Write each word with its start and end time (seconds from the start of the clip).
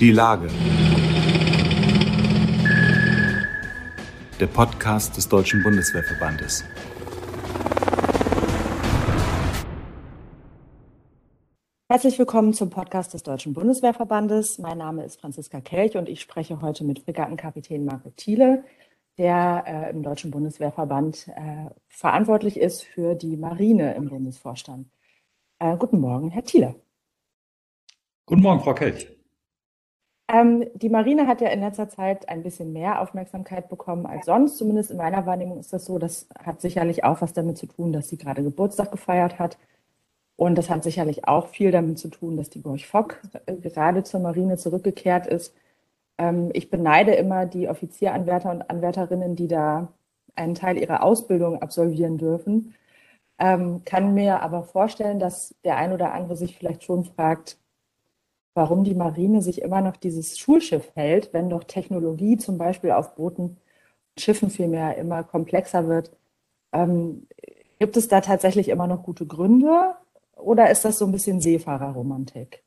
Die 0.00 0.10
Lage. 0.10 0.48
Der 4.40 4.48
Podcast 4.48 5.16
des 5.16 5.28
Deutschen 5.28 5.62
Bundeswehrverbandes. 5.62 6.64
Herzlich 11.88 12.18
willkommen 12.18 12.52
zum 12.54 12.70
Podcast 12.70 13.14
des 13.14 13.22
Deutschen 13.22 13.52
Bundeswehrverbandes. 13.52 14.58
Mein 14.58 14.78
Name 14.78 15.04
ist 15.04 15.20
Franziska 15.20 15.60
Kelch 15.60 15.96
und 15.96 16.08
ich 16.08 16.20
spreche 16.20 16.60
heute 16.60 16.82
mit 16.82 16.98
Fregattenkapitän 16.98 17.84
Marco 17.84 18.10
Thiele, 18.16 18.64
der 19.16 19.62
äh, 19.64 19.90
im 19.90 20.02
Deutschen 20.02 20.32
Bundeswehrverband 20.32 21.28
äh, 21.28 21.70
verantwortlich 21.86 22.58
ist 22.58 22.82
für 22.82 23.14
die 23.14 23.36
Marine 23.36 23.94
im 23.94 24.08
Bundesvorstand. 24.08 24.88
Äh, 25.60 25.76
guten 25.76 26.00
Morgen, 26.00 26.30
Herr 26.30 26.42
Thiele. 26.42 26.74
Guten 28.26 28.42
Morgen, 28.42 28.60
Frau 28.60 28.74
Kelch. 28.74 29.14
Ähm, 30.34 30.66
die 30.74 30.88
Marine 30.88 31.28
hat 31.28 31.40
ja 31.40 31.48
in 31.50 31.60
letzter 31.60 31.88
Zeit 31.88 32.28
ein 32.28 32.42
bisschen 32.42 32.72
mehr 32.72 33.00
Aufmerksamkeit 33.00 33.68
bekommen 33.68 34.04
als 34.04 34.26
sonst. 34.26 34.58
Zumindest 34.58 34.90
in 34.90 34.96
meiner 34.96 35.26
Wahrnehmung 35.26 35.60
ist 35.60 35.72
das 35.72 35.84
so. 35.84 35.98
Das 35.98 36.28
hat 36.36 36.60
sicherlich 36.60 37.04
auch 37.04 37.20
was 37.20 37.34
damit 37.34 37.56
zu 37.56 37.66
tun, 37.66 37.92
dass 37.92 38.08
sie 38.08 38.18
gerade 38.18 38.42
Geburtstag 38.42 38.90
gefeiert 38.90 39.38
hat. 39.38 39.58
Und 40.36 40.56
das 40.58 40.70
hat 40.70 40.82
sicherlich 40.82 41.28
auch 41.28 41.48
viel 41.48 41.70
damit 41.70 42.00
zu 42.00 42.08
tun, 42.08 42.36
dass 42.36 42.50
die 42.50 42.62
Gorch 42.62 42.88
Fock 42.88 43.20
äh, 43.46 43.54
gerade 43.54 44.02
zur 44.02 44.20
Marine 44.20 44.56
zurückgekehrt 44.56 45.28
ist. 45.28 45.54
Ähm, 46.18 46.50
ich 46.52 46.70
beneide 46.70 47.14
immer 47.14 47.46
die 47.46 47.68
Offizieranwärter 47.68 48.50
und 48.50 48.68
Anwärterinnen, 48.70 49.36
die 49.36 49.48
da 49.48 49.92
einen 50.34 50.56
Teil 50.56 50.78
ihrer 50.78 51.04
Ausbildung 51.04 51.62
absolvieren 51.62 52.18
dürfen. 52.18 52.74
Ähm, 53.38 53.82
kann 53.84 54.14
mir 54.14 54.42
aber 54.42 54.64
vorstellen, 54.64 55.20
dass 55.20 55.54
der 55.64 55.76
ein 55.76 55.92
oder 55.92 56.12
andere 56.12 56.36
sich 56.36 56.56
vielleicht 56.56 56.84
schon 56.84 57.04
fragt, 57.04 57.58
warum 58.54 58.84
die 58.84 58.94
Marine 58.94 59.42
sich 59.42 59.62
immer 59.62 59.80
noch 59.82 59.96
dieses 59.96 60.38
Schulschiff 60.38 60.90
hält, 60.94 61.32
wenn 61.32 61.50
doch 61.50 61.64
Technologie 61.64 62.36
zum 62.36 62.58
Beispiel 62.58 62.92
auf 62.92 63.14
Booten, 63.16 63.56
Schiffen 64.18 64.50
vielmehr 64.50 64.96
immer 64.96 65.24
komplexer 65.24 65.88
wird. 65.88 66.12
Ähm, 66.72 67.26
gibt 67.78 67.96
es 67.96 68.08
da 68.08 68.20
tatsächlich 68.20 68.68
immer 68.68 68.86
noch 68.86 69.02
gute 69.02 69.26
Gründe 69.26 69.96
oder 70.36 70.70
ist 70.70 70.84
das 70.84 70.98
so 70.98 71.06
ein 71.06 71.12
bisschen 71.12 71.40
Seefahrerromantik? 71.40 72.62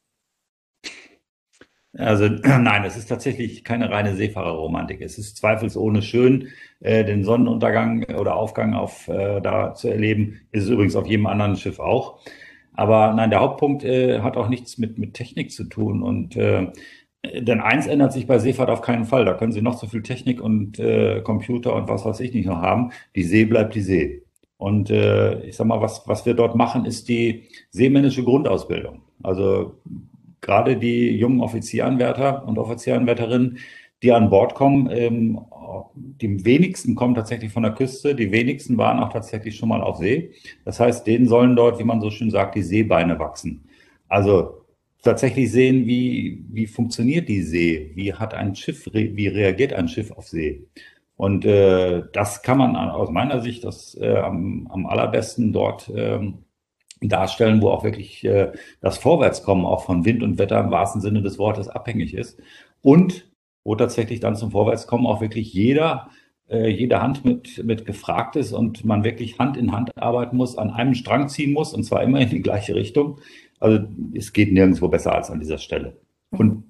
Also 1.97 2.27
nein, 2.44 2.83
es 2.83 2.97
ist 2.97 3.07
tatsächlich 3.07 3.63
keine 3.63 3.89
reine 3.89 4.16
Seefahrerromantik. 4.16 5.01
Es 5.01 5.17
ist 5.17 5.38
zweifelsohne 5.38 6.01
schön, 6.01 6.49
äh, 6.79 7.03
den 7.03 7.23
Sonnenuntergang 7.23 8.03
oder 8.17 8.35
Aufgang 8.35 8.73
auf 8.73 9.07
äh, 9.07 9.41
da 9.41 9.73
zu 9.73 9.88
erleben. 9.89 10.41
Ist 10.51 10.66
es 10.66 10.69
übrigens 10.69 10.95
auf 10.95 11.07
jedem 11.07 11.27
anderen 11.27 11.55
Schiff 11.55 11.79
auch. 11.79 12.19
Aber 12.78 13.14
nein, 13.14 13.31
der 13.31 13.39
Hauptpunkt 13.42 13.83
äh, 13.83 14.22
hat 14.22 14.38
auch 14.38 14.50
nichts 14.50 14.78
mit, 14.78 14.97
mit 14.97 15.16
Technik 15.16 15.52
zu 15.52 15.66
tun. 15.66 16.03
Und 16.03 16.36
äh, 16.38 16.67
denn 17.36 17.59
eins 17.59 17.88
ändert 17.88 18.14
sich 18.14 18.28
bei 18.28 18.38
Seefahrt 18.39 18.69
auf 18.69 18.81
keinen 18.81 19.06
Fall. 19.06 19.25
Da 19.25 19.34
können 19.34 19.52
Sie 19.52 19.64
noch 19.64 19.78
so 19.78 19.88
viel 19.88 20.03
Technik 20.03 20.39
und 20.39 20.80
äh, 20.80 21.22
Computer 21.22 21.75
und 21.75 21.89
was 21.89 22.06
weiß 22.06 22.19
ich 22.19 22.34
nicht 22.34 22.45
noch 22.45 22.61
haben. 22.61 22.92
Die 23.16 23.23
See 23.23 23.45
bleibt 23.45 23.73
die 23.75 23.81
See. 23.81 24.23
Und 24.58 24.92
äh, 24.92 25.42
ich 25.42 25.56
sag 25.56 25.66
mal, 25.67 25.81
was, 25.81 26.08
was 26.08 26.25
wir 26.25 26.36
dort 26.36 26.56
machen, 26.56 26.86
ist 26.86 27.09
die 27.09 27.45
seemännische 27.72 28.23
Grundausbildung. 28.23 29.02
Also 29.23 29.80
gerade 30.41 30.78
die 30.78 31.17
jungen 31.17 31.41
Offizieranwärter 31.41 32.47
und 32.47 32.59
Offizieranwärterinnen, 32.59 33.58
die 34.03 34.12
an 34.12 34.30
Bord 34.30 34.53
kommen, 34.53 34.89
ähm, 34.91 35.39
die 35.95 36.45
wenigsten 36.45 36.95
kommen 36.95 37.15
tatsächlich 37.15 37.51
von 37.51 37.63
der 37.63 37.73
Küste, 37.73 38.15
die 38.15 38.31
wenigsten 38.31 38.77
waren 38.77 38.99
auch 38.99 39.11
tatsächlich 39.11 39.55
schon 39.55 39.69
mal 39.69 39.81
auf 39.81 39.97
See. 39.97 40.31
Das 40.65 40.79
heißt, 40.79 41.05
denen 41.05 41.27
sollen 41.27 41.55
dort, 41.55 41.79
wie 41.79 41.83
man 41.83 42.01
so 42.01 42.09
schön 42.09 42.31
sagt, 42.31 42.55
die 42.55 42.63
Seebeine 42.63 43.19
wachsen. 43.19 43.63
Also 44.07 44.61
tatsächlich 45.03 45.51
sehen, 45.51 45.85
wie, 45.85 46.43
wie 46.49 46.67
funktioniert 46.67 47.29
die 47.29 47.41
See, 47.41 47.91
wie 47.95 48.13
hat 48.13 48.33
ein 48.33 48.55
Schiff, 48.55 48.88
wie 48.93 49.27
reagiert 49.27 49.73
ein 49.73 49.88
Schiff 49.88 50.11
auf 50.11 50.27
See. 50.27 50.65
Und 51.15 51.45
äh, 51.45 52.03
das 52.13 52.43
kann 52.43 52.59
man 52.59 52.75
aus 52.75 53.09
meiner 53.09 53.41
Sicht 53.41 53.63
das, 53.63 53.95
äh, 53.99 54.17
am, 54.17 54.67
am 54.72 54.85
allerbesten 54.85 55.51
dort 55.51 55.91
ähm, 55.95 56.45
darstellen, 57.01 57.61
wo 57.61 57.69
auch 57.69 57.83
wirklich 57.83 58.23
äh, 58.23 58.51
das 58.81 58.97
Vorwärtskommen 58.97 59.66
auch 59.66 59.83
von 59.83 60.06
Wind 60.06 60.23
und 60.23 60.38
Wetter 60.38 60.59
im 60.59 60.72
wahrsten 60.72 61.01
Sinne 61.01 61.22
des 61.22 61.39
Wortes 61.39 61.67
abhängig 61.67 62.13
ist. 62.13 62.39
Und 62.81 63.26
wo 63.67 63.75
tatsächlich 63.75 64.22
dann 64.22 64.38
zum 64.38 64.51
Vorwärtskommen 64.51 65.05
auch 65.05 65.19
wirklich 65.19 65.53
jeder, 65.53 66.07
äh, 66.50 66.69
jede 66.69 67.01
Hand 67.01 67.25
mit, 67.25 67.61
mit 67.66 67.85
gefragt 67.85 68.38
ist 68.38 68.53
und 68.53 68.85
man 68.85 69.03
wirklich 69.03 69.39
Hand 69.39 69.57
in 69.57 69.73
Hand 69.73 69.91
arbeiten 69.97 70.38
muss, 70.38 70.57
an 70.57 70.72
einem 70.72 70.94
Strang 70.94 71.28
ziehen 71.28 71.51
muss 71.51 71.73
und 71.73 71.83
zwar 71.83 72.01
immer 72.01 72.22
in 72.22 72.29
die 72.29 72.41
gleiche 72.41 72.75
Richtung. 72.75 73.19
Also 73.59 73.85
es 74.13 74.31
geht 74.31 74.53
nirgendwo 74.53 74.88
besser 74.88 75.13
als 75.13 75.29
an 75.29 75.41
dieser 75.41 75.57
Stelle. 75.57 75.97
Und 76.29 76.63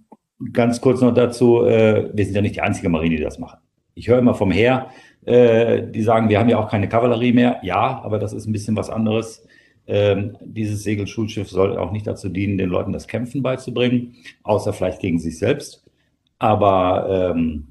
ganz 0.53 0.81
kurz 0.81 0.99
noch 1.01 1.13
dazu, 1.13 1.63
äh, 1.65 2.09
wir 2.15 2.25
sind 2.25 2.33
ja 2.33 2.41
nicht 2.41 2.55
die 2.55 2.61
einzige 2.61 2.89
Marine, 2.89 3.17
die 3.17 3.23
das 3.23 3.37
macht. 3.37 3.59
Ich 3.93 4.07
höre 4.07 4.17
immer 4.17 4.33
vom 4.33 4.49
Heer, 4.49 4.87
äh, 5.23 5.83
die 5.83 6.01
sagen, 6.01 6.29
wir 6.29 6.39
haben 6.39 6.49
ja 6.49 6.57
auch 6.57 6.71
keine 6.71 6.89
Kavallerie 6.89 7.33
mehr. 7.33 7.59
Ja, 7.61 8.01
aber 8.03 8.17
das 8.17 8.33
ist 8.33 8.47
ein 8.47 8.53
bisschen 8.53 8.75
was 8.75 8.89
anderes. 8.89 9.45
Ähm, 9.85 10.35
dieses 10.41 10.81
Segelschulschiff 10.81 11.47
soll 11.47 11.77
auch 11.77 11.91
nicht 11.91 12.07
dazu 12.07 12.27
dienen, 12.27 12.57
den 12.57 12.69
Leuten 12.69 12.91
das 12.91 13.07
Kämpfen 13.07 13.43
beizubringen, 13.43 14.15
außer 14.41 14.73
vielleicht 14.73 14.99
gegen 14.99 15.19
sich 15.19 15.37
selbst. 15.37 15.86
Aber 16.39 17.33
ähm, 17.35 17.67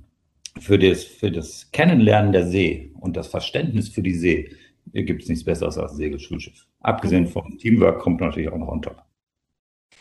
für, 0.58 0.78
das, 0.78 1.04
für 1.04 1.30
das 1.30 1.70
Kennenlernen 1.70 2.32
der 2.32 2.46
See 2.46 2.92
und 3.00 3.16
das 3.16 3.28
Verständnis 3.28 3.88
für 3.88 4.02
die 4.02 4.14
See 4.14 4.50
gibt 4.92 5.22
es 5.22 5.28
nichts 5.28 5.44
Besseres 5.44 5.78
als 5.78 5.92
ein 5.92 5.96
Segelschulschiff. 5.96 6.66
Abgesehen 6.80 7.24
mhm. 7.24 7.28
vom 7.28 7.58
Teamwork 7.58 8.00
kommt 8.00 8.20
natürlich 8.20 8.50
auch 8.50 8.58
noch 8.58 8.68
on 8.68 8.82
top. 8.82 9.02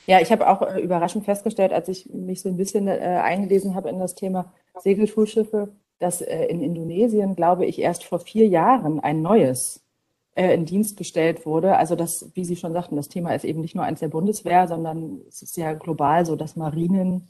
Ja, 0.08 0.22
ich 0.22 0.32
habe 0.32 0.48
auch 0.48 0.62
äh, 0.62 0.80
überraschend 0.82 1.26
festgestellt, 1.26 1.74
als 1.74 1.90
ich 1.90 2.10
mich 2.14 2.42
so 2.42 2.50
ein 2.50 2.58
bisschen 2.58 2.88
äh, 2.88 3.22
eingelesen 3.24 3.76
habe 3.76 3.90
in 3.90 4.00
das 4.00 4.16
Thema 4.16 4.54
Segelschulschiffe, 4.78 5.70
dass 6.00 6.22
äh, 6.22 6.46
in 6.46 6.62
Indonesien, 6.62 7.36
glaube 7.36 7.66
ich, 7.66 7.80
erst 7.80 8.04
vor 8.04 8.20
vier 8.20 8.48
Jahren 8.48 9.00
ein 9.00 9.22
neues 9.22 9.84
äh, 10.36 10.54
in 10.54 10.66
Dienst 10.66 10.98
gestellt 10.98 11.46
wurde. 11.46 11.78
Also 11.78 11.96
das, 11.96 12.32
wie 12.36 12.46
Sie 12.46 12.56
schon 12.56 12.74
sagten, 12.74 12.96
das 12.96 13.10
Thema 13.10 13.34
ist 13.34 13.46
eben 13.46 13.62
nicht 13.62 13.76
nur 13.76 13.84
eins 13.84 14.02
der 14.02 14.10
Bundeswehr, 14.10 14.68
sondern 14.68 15.22
es 15.28 15.42
ist 15.42 15.58
ja 15.58 15.74
global 15.74 16.26
so, 16.26 16.36
dass 16.36 16.56
Marinen 16.56 17.28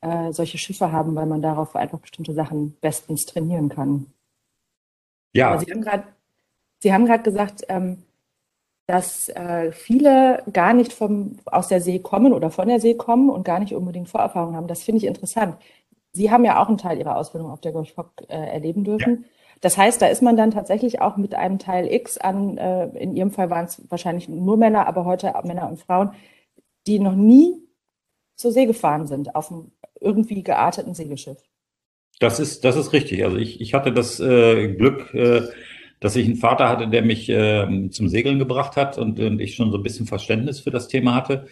äh, 0.00 0.32
solche 0.32 0.58
Schiffe 0.58 0.92
haben, 0.92 1.14
weil 1.14 1.26
man 1.26 1.42
darauf 1.42 1.74
einfach 1.76 1.98
bestimmte 1.98 2.32
Sachen 2.32 2.76
bestens 2.80 3.26
trainieren 3.26 3.68
kann. 3.68 4.06
Ja. 5.32 5.50
Aber 5.50 5.60
Sie 5.60 5.70
haben 5.72 5.82
gerade, 5.82 6.04
Sie 6.78 6.92
haben 6.92 7.06
gerade 7.06 7.22
gesagt, 7.22 7.64
ähm, 7.68 8.02
dass 8.86 9.28
äh, 9.28 9.70
viele 9.72 10.42
gar 10.52 10.72
nicht 10.72 10.92
vom, 10.92 11.38
aus 11.44 11.68
der 11.68 11.80
See 11.80 11.98
kommen 11.98 12.32
oder 12.32 12.50
von 12.50 12.68
der 12.68 12.80
See 12.80 12.94
kommen 12.94 13.28
und 13.28 13.44
gar 13.44 13.58
nicht 13.58 13.74
unbedingt 13.74 14.08
Vorerfahrung 14.08 14.56
haben. 14.56 14.66
Das 14.66 14.82
finde 14.82 14.98
ich 14.98 15.04
interessant. 15.04 15.56
Sie 16.12 16.30
haben 16.30 16.44
ja 16.44 16.62
auch 16.62 16.68
einen 16.68 16.78
Teil 16.78 16.98
Ihrer 16.98 17.16
Ausbildung 17.16 17.50
auf 17.50 17.60
der 17.60 17.72
Golf 17.72 17.92
Fock 17.92 18.12
äh, 18.28 18.34
erleben 18.34 18.84
dürfen. 18.84 19.24
Ja. 19.24 19.28
Das 19.60 19.76
heißt, 19.76 20.00
da 20.00 20.06
ist 20.06 20.22
man 20.22 20.36
dann 20.36 20.52
tatsächlich 20.52 21.00
auch 21.00 21.16
mit 21.16 21.34
einem 21.34 21.58
Teil 21.58 21.92
X 21.92 22.16
an, 22.16 22.56
äh, 22.56 22.86
in 22.98 23.14
Ihrem 23.14 23.30
Fall 23.30 23.50
waren 23.50 23.66
es 23.66 23.82
wahrscheinlich 23.90 24.28
nur 24.28 24.56
Männer, 24.56 24.86
aber 24.86 25.04
heute 25.04 25.36
auch 25.36 25.44
Männer 25.44 25.68
und 25.68 25.80
Frauen, 25.80 26.12
die 26.86 26.98
noch 26.98 27.14
nie 27.14 27.60
zur 28.36 28.52
See 28.52 28.66
gefahren 28.66 29.06
sind 29.06 29.34
auf 29.34 29.50
einem 29.50 29.72
irgendwie 30.00 30.42
gearteten 30.42 30.94
Segelschiff. 30.94 31.38
Das 32.20 32.40
ist, 32.40 32.64
das 32.64 32.76
ist 32.76 32.92
richtig. 32.92 33.24
Also 33.24 33.36
ich, 33.36 33.60
ich 33.60 33.74
hatte 33.74 33.92
das 33.92 34.18
äh, 34.20 34.68
Glück, 34.74 35.14
äh, 35.14 35.42
dass 36.00 36.16
ich 36.16 36.26
einen 36.26 36.36
Vater 36.36 36.68
hatte, 36.68 36.88
der 36.88 37.02
mich 37.02 37.28
äh, 37.28 37.88
zum 37.90 38.08
Segeln 38.08 38.38
gebracht 38.38 38.76
hat 38.76 38.98
und, 38.98 39.20
und 39.20 39.40
ich 39.40 39.54
schon 39.54 39.70
so 39.70 39.78
ein 39.78 39.82
bisschen 39.82 40.06
Verständnis 40.06 40.60
für 40.60 40.70
das 40.70 40.88
Thema 40.88 41.14
hatte. 41.14 41.46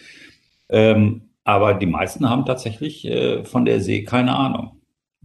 Ähm, 0.68 1.30
aber 1.44 1.74
die 1.74 1.86
meisten 1.86 2.28
haben 2.28 2.44
tatsächlich 2.44 3.04
äh, 3.04 3.44
von 3.44 3.64
der 3.64 3.80
See 3.80 4.02
keine 4.02 4.34
Ahnung. 4.36 4.80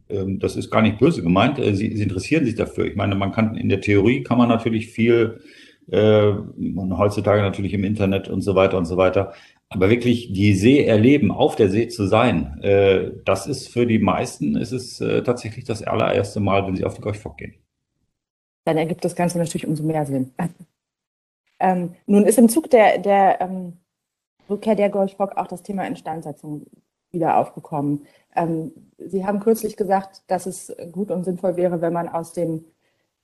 Ähm, 0.10 0.40
das 0.40 0.56
ist 0.56 0.70
gar 0.70 0.82
nicht 0.84 1.00
böse 1.00 1.24
gemeint. 1.24 1.58
Äh, 1.58 1.76
sie, 1.76 1.96
sie 1.96 2.04
interessieren 2.04 2.46
sich 2.46 2.56
dafür. 2.56 2.86
Ich 2.86 2.96
meine, 2.96 3.16
man 3.16 3.32
kann 3.32 3.56
in 3.56 3.70
der 3.70 3.82
Theorie 3.82 4.24
kann 4.24 4.38
man 4.38 4.50
natürlich 4.50 4.90
viel 4.90 5.42
äh, 5.90 6.34
heutzutage 6.92 7.42
natürlich 7.42 7.74
im 7.74 7.84
Internet 7.84 8.28
und 8.28 8.42
so 8.42 8.56
weiter 8.56 8.78
und 8.78 8.86
so 8.86 8.98
weiter. 8.98 9.34
Aber 9.74 9.90
wirklich 9.90 10.34
die 10.34 10.54
See 10.54 10.84
erleben, 10.84 11.32
auf 11.32 11.56
der 11.56 11.70
See 11.70 11.88
zu 11.88 12.06
sein, 12.06 12.60
äh, 12.62 13.12
das 13.24 13.48
ist 13.48 13.70
für 13.70 13.88
die 13.88 14.00
meisten 14.00 14.58
ist 14.58 14.74
es 14.74 15.00
äh, 15.00 15.24
tatsächlich 15.24 15.64
das 15.64 15.82
allererste 15.82 16.42
Mal, 16.42 16.68
wenn 16.68 16.76
sie 16.76 16.84
auf 16.84 16.96
die 16.96 17.02
Gorchfock 17.02 17.38
gehen. 17.38 17.56
Dann 18.66 18.78
ergibt 18.78 19.06
das 19.06 19.16
Ganze 19.16 19.38
natürlich 19.38 19.66
umso 19.66 19.84
mehr 19.84 20.06
Sinn. 20.06 20.34
ähm, 21.60 21.96
nun 22.06 22.26
ist 22.26 22.38
im 22.38 22.50
Zug 22.50 22.70
der, 22.70 22.98
der 22.98 23.40
ähm, 23.40 23.78
Rückkehr 24.50 24.76
der 24.76 24.90
Gorchfock 24.90 25.38
auch 25.38 25.48
das 25.48 25.64
Thema 25.64 25.88
Instandsetzung 25.88 26.66
wieder 27.12 27.38
aufgekommen. 27.38 28.06
Ähm, 28.36 28.74
sie 28.98 29.26
haben 29.26 29.40
kürzlich 29.40 29.78
gesagt, 29.78 30.24
dass 30.28 30.48
es 30.48 30.76
gut 30.92 31.12
und 31.12 31.24
sinnvoll 31.24 31.56
wäre, 31.56 31.80
wenn 31.80 31.94
man 31.94 32.10
aus 32.10 32.34
dem 32.34 32.66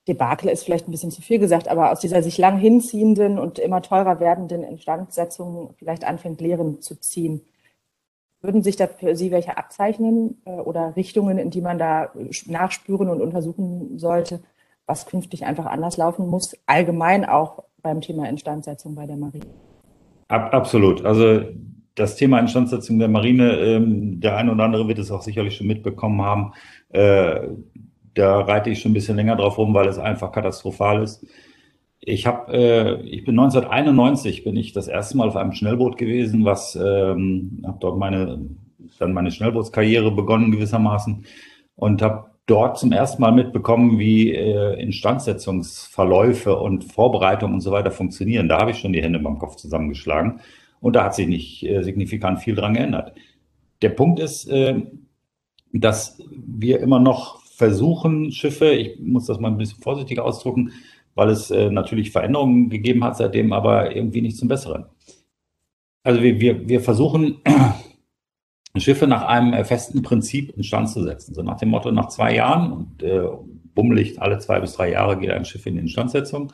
Debakel 0.08 0.48
ist 0.48 0.64
vielleicht 0.64 0.88
ein 0.88 0.90
bisschen 0.90 1.10
zu 1.10 1.22
viel 1.22 1.38
gesagt, 1.38 1.68
aber 1.68 1.92
aus 1.92 2.00
dieser 2.00 2.22
sich 2.22 2.38
lang 2.38 2.58
hinziehenden 2.58 3.38
und 3.38 3.58
immer 3.58 3.82
teurer 3.82 4.18
werdenden 4.18 4.64
Instandsetzung 4.64 5.74
vielleicht 5.78 6.04
anfängt, 6.04 6.40
Lehren 6.40 6.80
zu 6.80 6.98
ziehen. 6.98 7.42
Würden 8.40 8.62
sich 8.62 8.76
da 8.76 8.86
für 8.86 9.16
Sie 9.16 9.30
welche 9.30 9.56
abzeichnen 9.56 10.40
äh, 10.44 10.50
oder 10.50 10.96
Richtungen, 10.96 11.38
in 11.38 11.50
die 11.50 11.60
man 11.60 11.78
da 11.78 12.12
nachspüren 12.46 13.08
und 13.08 13.20
untersuchen 13.20 13.98
sollte, 13.98 14.40
was 14.86 15.06
künftig 15.06 15.44
einfach 15.44 15.66
anders 15.66 15.96
laufen 15.96 16.28
muss, 16.28 16.56
allgemein 16.66 17.24
auch 17.24 17.64
beim 17.82 18.00
Thema 18.00 18.28
Instandsetzung 18.28 18.94
bei 18.94 19.06
der 19.06 19.16
Marine? 19.16 19.46
Ab, 20.28 20.54
absolut. 20.54 21.04
Also 21.04 21.42
das 21.94 22.16
Thema 22.16 22.38
Instandsetzung 22.38 22.98
der 22.98 23.08
Marine, 23.08 23.58
ähm, 23.58 24.20
der 24.20 24.36
eine 24.36 24.52
oder 24.52 24.64
andere 24.64 24.88
wird 24.88 24.98
es 24.98 25.10
auch 25.10 25.22
sicherlich 25.22 25.56
schon 25.56 25.66
mitbekommen 25.66 26.22
haben. 26.22 26.52
Äh, 26.90 27.48
da 28.14 28.40
reite 28.40 28.70
ich 28.70 28.80
schon 28.80 28.92
ein 28.92 28.94
bisschen 28.94 29.16
länger 29.16 29.36
drauf 29.36 29.58
rum, 29.58 29.74
weil 29.74 29.88
es 29.88 29.98
einfach 29.98 30.32
katastrophal 30.32 31.02
ist. 31.02 31.26
Ich 32.00 32.26
habe, 32.26 32.52
äh, 32.52 33.02
ich 33.02 33.24
bin 33.24 33.38
1991 33.38 34.44
bin 34.44 34.56
ich 34.56 34.72
das 34.72 34.88
erste 34.88 35.16
Mal 35.16 35.28
auf 35.28 35.36
einem 35.36 35.52
Schnellboot 35.52 35.98
gewesen, 35.98 36.44
was 36.44 36.76
ähm, 36.76 37.62
habe 37.66 37.78
dort 37.80 37.98
meine 37.98 38.38
dann 38.98 39.12
meine 39.12 39.30
Schnellbootskarriere 39.30 40.10
begonnen 40.10 40.50
gewissermaßen 40.50 41.24
und 41.76 42.02
habe 42.02 42.30
dort 42.46 42.78
zum 42.78 42.92
ersten 42.92 43.20
Mal 43.20 43.32
mitbekommen, 43.32 43.98
wie 43.98 44.34
äh, 44.34 44.80
Instandsetzungsverläufe 44.80 46.56
und 46.56 46.84
Vorbereitungen 46.84 47.54
und 47.54 47.60
so 47.60 47.70
weiter 47.70 47.90
funktionieren. 47.90 48.48
Da 48.48 48.58
habe 48.58 48.70
ich 48.70 48.78
schon 48.78 48.92
die 48.92 49.02
Hände 49.02 49.18
beim 49.18 49.38
Kopf 49.38 49.56
zusammengeschlagen 49.56 50.40
und 50.80 50.96
da 50.96 51.04
hat 51.04 51.14
sich 51.14 51.28
nicht 51.28 51.64
äh, 51.64 51.82
signifikant 51.82 52.40
viel 52.40 52.54
dran 52.54 52.74
geändert. 52.74 53.12
Der 53.82 53.90
Punkt 53.90 54.18
ist, 54.18 54.48
äh, 54.48 54.82
dass 55.72 56.18
wir 56.30 56.80
immer 56.80 57.00
noch 57.00 57.42
versuchen, 57.58 58.30
Schiffe, 58.30 58.70
ich 58.70 59.00
muss 59.00 59.26
das 59.26 59.40
mal 59.40 59.48
ein 59.48 59.58
bisschen 59.58 59.82
vorsichtig 59.82 60.20
ausdrücken, 60.20 60.72
weil 61.16 61.28
es 61.28 61.50
äh, 61.50 61.70
natürlich 61.70 62.12
Veränderungen 62.12 62.70
gegeben 62.70 63.02
hat 63.02 63.16
seitdem, 63.16 63.52
aber 63.52 63.96
irgendwie 63.96 64.22
nicht 64.22 64.36
zum 64.36 64.46
Besseren. 64.46 64.86
Also 66.04 66.22
wir, 66.22 66.40
wir, 66.40 66.68
wir 66.68 66.80
versuchen 66.80 67.38
Schiffe 68.76 69.08
nach 69.08 69.26
einem 69.26 69.54
äh, 69.54 69.64
festen 69.64 70.02
Prinzip 70.02 70.56
instand 70.56 70.88
zu 70.88 71.02
setzen. 71.02 71.34
So 71.34 71.42
nach 71.42 71.58
dem 71.58 71.70
Motto, 71.70 71.90
nach 71.90 72.06
zwei 72.08 72.32
Jahren 72.36 72.72
und 72.72 73.02
äh, 73.02 73.26
bummelig 73.74 74.22
alle 74.22 74.38
zwei 74.38 74.60
bis 74.60 74.74
drei 74.74 74.92
Jahre 74.92 75.18
geht 75.18 75.30
ein 75.30 75.44
Schiff 75.44 75.66
in 75.66 75.74
die 75.74 75.80
Instandsetzung, 75.80 76.52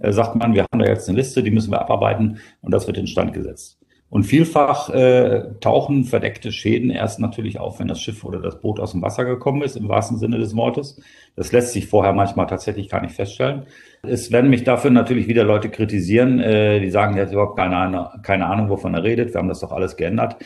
äh, 0.00 0.12
sagt 0.12 0.36
man, 0.36 0.52
wir 0.52 0.64
haben 0.64 0.80
da 0.80 0.84
jetzt 0.84 1.08
eine 1.08 1.16
Liste, 1.16 1.42
die 1.42 1.50
müssen 1.50 1.72
wir 1.72 1.80
abarbeiten 1.80 2.40
und 2.60 2.72
das 2.72 2.86
wird 2.86 2.98
instand 2.98 3.32
gesetzt. 3.32 3.81
Und 4.12 4.24
vielfach 4.24 4.90
äh, 4.90 5.54
tauchen 5.60 6.04
verdeckte 6.04 6.52
Schäden 6.52 6.90
erst 6.90 7.18
natürlich 7.18 7.58
auf, 7.58 7.80
wenn 7.80 7.88
das 7.88 7.98
Schiff 7.98 8.24
oder 8.24 8.40
das 8.40 8.60
Boot 8.60 8.78
aus 8.78 8.92
dem 8.92 9.00
Wasser 9.00 9.24
gekommen 9.24 9.62
ist, 9.62 9.74
im 9.74 9.88
wahrsten 9.88 10.18
Sinne 10.18 10.36
des 10.36 10.54
Wortes. 10.54 11.00
Das 11.34 11.50
lässt 11.50 11.72
sich 11.72 11.86
vorher 11.86 12.12
manchmal 12.12 12.46
tatsächlich 12.46 12.90
gar 12.90 13.00
nicht 13.00 13.14
feststellen. 13.14 13.62
Es 14.02 14.30
werden 14.30 14.50
mich 14.50 14.64
dafür 14.64 14.90
natürlich 14.90 15.28
wieder 15.28 15.44
Leute 15.44 15.70
kritisieren, 15.70 16.40
äh, 16.40 16.78
die 16.78 16.90
sagen, 16.90 17.16
er 17.16 17.24
hat 17.24 17.32
überhaupt 17.32 17.56
keine, 17.56 18.10
keine 18.22 18.48
Ahnung, 18.48 18.68
wovon 18.68 18.92
er 18.92 19.02
redet. 19.02 19.32
Wir 19.32 19.38
haben 19.38 19.48
das 19.48 19.60
doch 19.60 19.72
alles 19.72 19.96
geändert. 19.96 20.36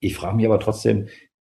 Ich 0.00 0.16
frage 0.16 0.34
mich 0.34 0.46
aber 0.46 0.58
trotzdem, 0.58 1.06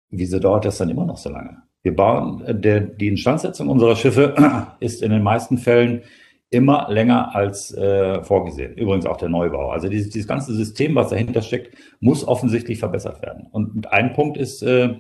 wieso 0.10 0.40
dauert 0.40 0.64
das 0.64 0.78
dann 0.78 0.90
immer 0.90 1.06
noch 1.06 1.18
so 1.18 1.30
lange? 1.30 1.58
Wir 1.84 1.94
bauen, 1.94 2.42
äh, 2.46 2.56
der, 2.56 2.80
die 2.80 3.10
Instandsetzung 3.10 3.68
unserer 3.68 3.98
Schiffe 3.98 4.34
ist 4.80 5.04
in 5.04 5.12
den 5.12 5.24
meisten 5.24 5.58
Fällen 5.58 6.04
immer 6.50 6.88
länger 6.90 7.36
als 7.36 7.74
äh, 7.74 8.24
vorgesehen. 8.24 8.76
Übrigens 8.76 9.06
auch 9.06 9.18
der 9.18 9.30
Neubau. 9.30 9.72
Also 9.72 9.90
dieses, 9.90 10.10
dieses 10.10 10.28
ganze 10.28 10.54
System, 10.54 10.96
was 10.96 11.10
dahinter 11.10 11.42
steckt, 11.42 11.76
muss 12.00 12.28
offensichtlich 12.28 12.80
verbessert 12.80 13.22
werden. 13.22 13.48
Und 13.52 13.92
ein 13.92 14.14
Punkt 14.14 14.38
ist, 14.38 14.62
äh, 14.62 14.96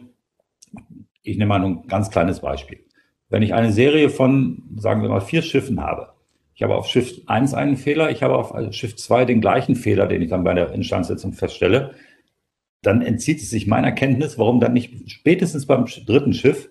ich 1.21 1.37
nehme 1.37 1.49
mal 1.49 1.63
ein 1.63 1.87
ganz 1.87 2.09
kleines 2.09 2.39
Beispiel. 2.39 2.79
Wenn 3.29 3.43
ich 3.43 3.53
eine 3.53 3.71
Serie 3.71 4.09
von, 4.09 4.63
sagen 4.77 5.01
wir 5.01 5.09
mal, 5.09 5.21
vier 5.21 5.41
Schiffen 5.41 5.81
habe, 5.81 6.09
ich 6.53 6.63
habe 6.63 6.75
auf 6.75 6.87
Schiff 6.87 7.21
1 7.25 7.53
einen 7.53 7.75
Fehler, 7.75 8.11
ich 8.11 8.23
habe 8.23 8.37
auf 8.37 8.53
Schiff 8.73 8.95
2 8.95 9.25
den 9.25 9.41
gleichen 9.41 9.75
Fehler, 9.75 10.07
den 10.07 10.21
ich 10.21 10.29
dann 10.29 10.43
bei 10.43 10.53
der 10.53 10.71
Instandsetzung 10.71 11.33
feststelle, 11.33 11.91
dann 12.81 13.01
entzieht 13.01 13.39
es 13.39 13.49
sich 13.49 13.67
meiner 13.67 13.91
Kenntnis, 13.91 14.37
warum 14.37 14.59
dann 14.59 14.73
nicht 14.73 15.11
spätestens 15.11 15.65
beim 15.65 15.85
dritten 16.05 16.33
Schiff 16.33 16.69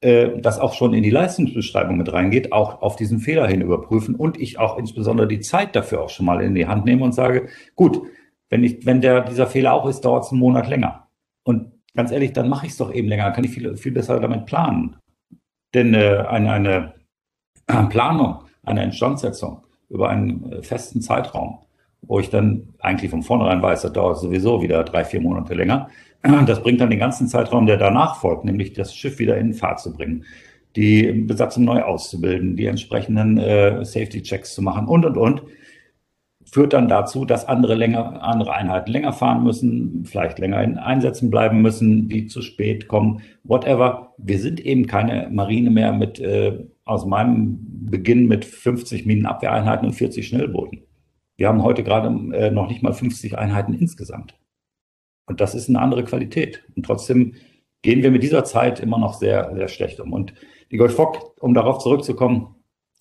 äh, 0.00 0.38
das 0.40 0.58
auch 0.58 0.74
schon 0.74 0.94
in 0.94 1.02
die 1.02 1.10
Leistungsbeschreibung 1.10 1.96
mit 1.96 2.12
reingeht, 2.12 2.52
auch 2.52 2.82
auf 2.82 2.96
diesen 2.96 3.18
Fehler 3.18 3.46
hin 3.46 3.62
überprüfen 3.62 4.14
und 4.14 4.38
ich 4.38 4.58
auch 4.58 4.78
insbesondere 4.78 5.26
die 5.26 5.40
Zeit 5.40 5.74
dafür 5.74 6.02
auch 6.02 6.10
schon 6.10 6.26
mal 6.26 6.42
in 6.42 6.54
die 6.54 6.66
Hand 6.66 6.84
nehme 6.84 7.04
und 7.04 7.12
sage, 7.12 7.48
gut, 7.74 8.02
wenn 8.48 8.62
ich, 8.62 8.84
wenn 8.86 9.00
der, 9.00 9.22
dieser 9.22 9.46
Fehler 9.46 9.72
auch 9.72 9.86
ist, 9.86 10.02
dauert 10.02 10.24
es 10.24 10.30
einen 10.30 10.40
Monat 10.40 10.68
länger. 10.68 11.08
Und 11.44 11.72
ganz 11.94 12.12
ehrlich, 12.12 12.32
dann 12.32 12.48
mache 12.48 12.66
ich 12.66 12.72
es 12.72 12.78
doch 12.78 12.92
eben 12.92 13.08
länger, 13.08 13.30
kann 13.32 13.44
ich 13.44 13.50
viel, 13.50 13.76
viel 13.76 13.92
besser 13.92 14.20
damit 14.20 14.46
planen. 14.46 14.96
Denn 15.74 15.94
äh, 15.94 16.24
eine, 16.28 16.52
eine 16.52 16.94
Planung, 17.88 18.44
eine 18.64 18.84
Instandsetzung 18.84 19.62
über 19.88 20.10
einen 20.10 20.52
äh, 20.52 20.62
festen 20.62 21.00
Zeitraum 21.00 21.58
wo 22.06 22.20
ich 22.20 22.30
dann 22.30 22.68
eigentlich 22.80 23.10
von 23.10 23.22
vornherein 23.22 23.62
weiß, 23.62 23.82
das 23.82 23.92
dauert 23.92 24.18
sowieso 24.18 24.62
wieder 24.62 24.84
drei, 24.84 25.04
vier 25.04 25.20
Monate 25.20 25.54
länger. 25.54 25.88
Das 26.46 26.62
bringt 26.62 26.80
dann 26.80 26.90
den 26.90 26.98
ganzen 26.98 27.28
Zeitraum, 27.28 27.66
der 27.66 27.76
danach 27.76 28.16
folgt, 28.16 28.44
nämlich 28.44 28.72
das 28.72 28.94
Schiff 28.94 29.18
wieder 29.18 29.36
in 29.38 29.54
Fahrt 29.54 29.80
zu 29.80 29.92
bringen, 29.92 30.24
die 30.74 31.12
Besatzung 31.12 31.64
neu 31.64 31.82
auszubilden, 31.82 32.56
die 32.56 32.66
entsprechenden 32.66 33.38
äh, 33.38 33.84
Safety-Checks 33.84 34.54
zu 34.54 34.62
machen 34.62 34.88
und, 34.88 35.06
und, 35.06 35.16
und, 35.16 35.42
führt 36.50 36.72
dann 36.72 36.88
dazu, 36.88 37.24
dass 37.24 37.48
andere 37.48 37.74
länger, 37.74 38.22
andere 38.22 38.52
Einheiten 38.54 38.90
länger 38.90 39.12
fahren 39.12 39.42
müssen, 39.42 40.04
vielleicht 40.04 40.38
länger 40.38 40.62
in 40.62 40.78
Einsätzen 40.78 41.30
bleiben 41.30 41.60
müssen, 41.60 42.08
die 42.08 42.26
zu 42.28 42.40
spät 42.40 42.88
kommen, 42.88 43.20
whatever. 43.42 44.14
Wir 44.16 44.38
sind 44.38 44.60
eben 44.60 44.86
keine 44.86 45.28
Marine 45.30 45.70
mehr 45.70 45.92
mit, 45.92 46.20
äh, 46.20 46.64
aus 46.84 47.04
meinem 47.04 47.58
Beginn 47.90 48.26
mit 48.26 48.44
50 48.44 49.06
Minenabwehreinheiten 49.06 49.88
und 49.88 49.94
40 49.94 50.26
Schnellbooten. 50.26 50.85
Wir 51.36 51.48
haben 51.48 51.62
heute 51.62 51.84
gerade 51.84 52.08
äh, 52.34 52.50
noch 52.50 52.68
nicht 52.68 52.82
mal 52.82 52.92
50 52.92 53.36
Einheiten 53.38 53.74
insgesamt. 53.74 54.38
Und 55.26 55.40
das 55.40 55.54
ist 55.54 55.68
eine 55.68 55.80
andere 55.80 56.04
Qualität. 56.04 56.64
Und 56.74 56.86
trotzdem 56.86 57.34
gehen 57.82 58.02
wir 58.02 58.10
mit 58.10 58.22
dieser 58.22 58.44
Zeit 58.44 58.80
immer 58.80 58.98
noch 58.98 59.14
sehr, 59.14 59.54
sehr 59.54 59.68
schlecht 59.68 60.00
um. 60.00 60.12
Und 60.12 60.34
die 60.70 60.76
Golf 60.76 60.94
Fock, 60.94 61.34
um 61.40 61.54
darauf 61.54 61.78
zurückzukommen, 61.78 62.54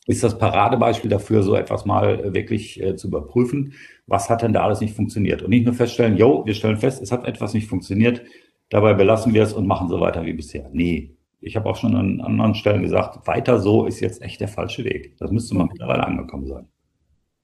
ist 0.08 0.24
das 0.24 0.38
Paradebeispiel 0.38 1.10
dafür, 1.10 1.42
so 1.42 1.56
etwas 1.56 1.86
mal 1.86 2.34
wirklich 2.34 2.82
äh, 2.82 2.96
zu 2.96 3.08
überprüfen. 3.08 3.74
Was 4.06 4.30
hat 4.30 4.44
denn 4.44 4.54
da 4.54 4.64
alles 4.64 4.82
nicht 4.82 4.96
funktioniert? 4.96 5.42
Und 5.42 5.50
nicht 5.50 5.66
nur 5.66 5.74
feststellen, 5.74 6.18
yo, 6.18 6.46
wir 6.46 6.54
stellen 6.54 6.78
fest, 6.78 7.02
es 7.02 7.12
hat 7.12 7.26
etwas 7.26 7.54
nicht 7.54 7.68
funktioniert, 7.68 8.22
dabei 8.70 8.94
belassen 8.94 9.34
wir 9.34 9.44
es 9.44 9.54
und 9.54 9.66
machen 9.66 9.90
so 9.90 10.00
weiter 10.00 10.26
wie 10.26 10.34
bisher. 10.34 10.70
Nee. 10.74 11.12
Ich 11.42 11.56
habe 11.56 11.70
auch 11.70 11.76
schon 11.76 11.96
an 11.96 12.22
anderen 12.22 12.56
Stellen 12.56 12.82
gesagt, 12.82 13.28
weiter 13.28 13.60
so 13.60 13.86
ist 13.86 14.00
jetzt 14.00 14.22
echt 14.22 14.42
der 14.42 14.48
falsche 14.48 14.84
Weg. 14.84 15.16
Das 15.20 15.32
müsste 15.32 15.56
man 15.56 15.68
mittlerweile 15.68 16.04
angekommen 16.04 16.48
sein. 16.48 16.68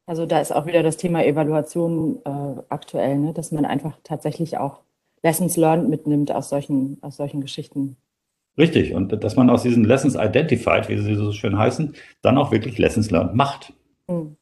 Also 0.05 0.25
da 0.25 0.39
ist 0.39 0.53
auch 0.53 0.65
wieder 0.65 0.83
das 0.83 0.97
Thema 0.97 1.23
Evaluation 1.23 2.19
äh, 2.25 2.61
aktuell, 2.69 3.17
ne? 3.17 3.33
dass 3.33 3.51
man 3.51 3.65
einfach 3.65 3.97
tatsächlich 4.03 4.57
auch 4.57 4.81
Lessons 5.23 5.57
learned 5.57 5.89
mitnimmt 5.89 6.31
aus 6.31 6.49
solchen, 6.49 6.97
aus 7.01 7.17
solchen 7.17 7.41
Geschichten. 7.41 7.97
Richtig, 8.57 8.93
und 8.93 9.23
dass 9.23 9.35
man 9.35 9.49
aus 9.49 9.63
diesen 9.63 9.85
Lessons 9.85 10.15
identified, 10.15 10.89
wie 10.89 10.97
sie 10.97 11.15
so 11.15 11.31
schön 11.31 11.57
heißen, 11.57 11.95
dann 12.21 12.37
auch 12.37 12.51
wirklich 12.51 12.77
Lessons 12.77 13.09
learned 13.11 13.35
macht. 13.35 13.73
Hm. 14.07 14.35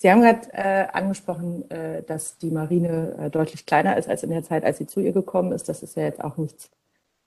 Sie 0.00 0.10
haben 0.10 0.22
gerade 0.22 0.48
äh, 0.52 0.86
angesprochen, 0.92 1.68
äh, 1.70 2.04
dass 2.04 2.38
die 2.38 2.50
Marine 2.50 3.16
äh, 3.18 3.30
deutlich 3.30 3.66
kleiner 3.66 3.96
ist 3.96 4.08
als 4.08 4.22
in 4.22 4.30
der 4.30 4.44
Zeit, 4.44 4.64
als 4.64 4.78
sie 4.78 4.86
zu 4.86 5.00
ihr 5.00 5.12
gekommen 5.12 5.50
ist. 5.52 5.68
Das 5.68 5.82
ist 5.82 5.96
ja 5.96 6.04
jetzt 6.04 6.22
auch 6.22 6.36
nichts, 6.36 6.70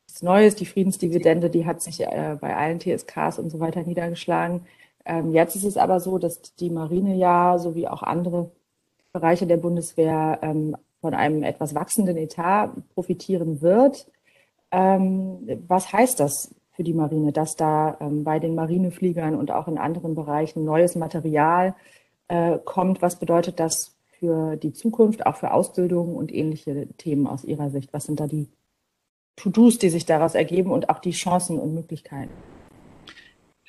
nichts 0.07 0.23
Neues. 0.23 0.55
Die 0.55 0.65
Friedensdividende, 0.65 1.49
die 1.49 1.65
hat 1.65 1.81
sich 1.81 2.01
äh, 2.01 2.37
bei 2.39 2.55
allen 2.55 2.79
TSKs 2.79 3.39
und 3.39 3.49
so 3.49 3.59
weiter 3.59 3.83
niedergeschlagen. 3.83 4.61
Ähm, 5.05 5.31
jetzt 5.31 5.55
ist 5.55 5.65
es 5.65 5.77
aber 5.77 5.99
so, 5.99 6.17
dass 6.17 6.41
die 6.55 6.69
Marine 6.69 7.15
ja, 7.15 7.57
sowie 7.57 7.87
auch 7.87 8.03
andere 8.03 8.51
Bereiche 9.13 9.47
der 9.47 9.57
Bundeswehr, 9.57 10.39
ähm, 10.41 10.75
von 11.01 11.13
einem 11.15 11.43
etwas 11.43 11.75
wachsenden 11.75 12.15
Etat 12.15 12.69
profitieren 12.93 13.61
wird. 13.61 14.07
Ähm, 14.71 15.61
was 15.67 15.91
heißt 15.91 16.19
das 16.19 16.53
für 16.71 16.83
die 16.83 16.93
Marine, 16.93 17.31
dass 17.31 17.55
da 17.55 17.97
ähm, 17.99 18.23
bei 18.23 18.39
den 18.39 18.55
Marinefliegern 18.55 19.35
und 19.35 19.51
auch 19.51 19.67
in 19.67 19.77
anderen 19.77 20.15
Bereichen 20.15 20.63
neues 20.63 20.95
Material 20.95 21.75
äh, 22.27 22.59
kommt? 22.63 23.01
Was 23.01 23.17
bedeutet 23.17 23.59
das 23.59 23.95
für 24.19 24.55
die 24.55 24.73
Zukunft, 24.73 25.25
auch 25.25 25.35
für 25.35 25.51
Ausbildung 25.51 26.15
und 26.15 26.33
ähnliche 26.33 26.87
Themen 26.97 27.27
aus 27.27 27.43
Ihrer 27.43 27.71
Sicht? 27.71 27.91
Was 27.93 28.05
sind 28.05 28.19
da 28.19 28.27
die 28.27 28.47
To-Dos, 29.37 29.79
die 29.79 29.89
sich 29.89 30.05
daraus 30.05 30.35
ergeben 30.35 30.71
und 30.71 30.89
auch 30.89 30.99
die 30.99 31.11
Chancen 31.11 31.59
und 31.59 31.73
Möglichkeiten? 31.73 32.31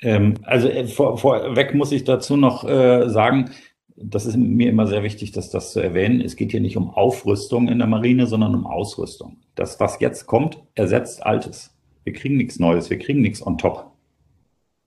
Ähm, 0.03 0.35
also 0.43 0.69
äh, 0.69 0.87
vor, 0.87 1.17
vorweg 1.17 1.75
muss 1.75 1.93
ich 1.93 2.05
dazu 2.05 2.37
noch 2.37 2.69
äh, 2.69 3.09
sagen, 3.09 3.51
das 3.97 4.27
ist 4.27 4.37
mir 4.37 4.69
immer 4.69 4.87
sehr 4.87 5.03
wichtig, 5.03 5.33
dass 5.33 5.51
das 5.51 5.73
zu 5.73 5.81
erwähnen. 5.81 6.21
Es 6.21 6.37
geht 6.37 6.51
hier 6.51 6.61
nicht 6.61 6.77
um 6.77 6.91
Aufrüstung 6.91 7.69
in 7.69 7.79
der 7.79 7.87
Marine, 7.87 8.27
sondern 8.27 8.55
um 8.55 8.67
Ausrüstung. 8.67 9.37
Das, 9.55 9.79
was 9.81 10.01
jetzt 10.01 10.27
kommt, 10.27 10.61
ersetzt 10.75 11.25
Altes. 11.25 11.75
Wir 12.05 12.13
kriegen 12.13 12.37
nichts 12.37 12.59
Neues, 12.59 12.91
wir 12.91 12.99
kriegen 12.99 13.21
nichts 13.21 13.47
on 13.47 13.59
top. 13.59 13.93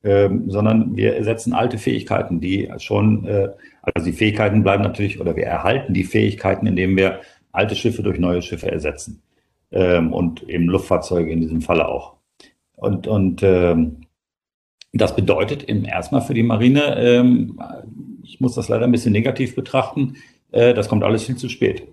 Ähm, 0.03 0.51
sondern 0.51 0.95
wir 0.95 1.15
ersetzen 1.15 1.53
alte 1.53 1.79
Fähigkeiten, 1.79 2.39
die 2.39 2.69
schon, 2.77 3.25
äh, 3.25 3.49
also 3.81 4.05
die 4.05 4.15
Fähigkeiten 4.15 4.61
bleiben 4.61 4.83
natürlich, 4.83 5.19
oder 5.19 5.35
wir 5.35 5.45
erhalten 5.45 5.93
die 5.93 6.03
Fähigkeiten, 6.03 6.67
indem 6.67 6.95
wir 6.95 7.21
alte 7.51 7.75
Schiffe 7.75 8.03
durch 8.03 8.19
neue 8.19 8.41
Schiffe 8.41 8.71
ersetzen. 8.71 9.23
Ähm, 9.71 10.13
und 10.13 10.47
eben 10.47 10.65
Luftfahrzeuge 10.65 11.31
in 11.31 11.41
diesem 11.41 11.61
Falle 11.61 11.87
auch. 11.87 12.15
Und, 12.75 13.07
und 13.07 13.41
ähm, 13.41 14.04
das 15.01 15.15
bedeutet 15.15 15.63
im 15.63 15.85
erstmal 15.85 16.21
für 16.21 16.33
die 16.33 16.43
Marine, 16.43 16.97
ähm, 16.97 17.59
ich 18.23 18.39
muss 18.39 18.55
das 18.55 18.69
leider 18.69 18.85
ein 18.85 18.91
bisschen 18.91 19.11
negativ 19.11 19.55
betrachten, 19.55 20.15
äh, 20.51 20.73
das 20.73 20.89
kommt 20.89 21.03
alles 21.03 21.23
viel 21.23 21.35
zu 21.35 21.49
spät. 21.49 21.83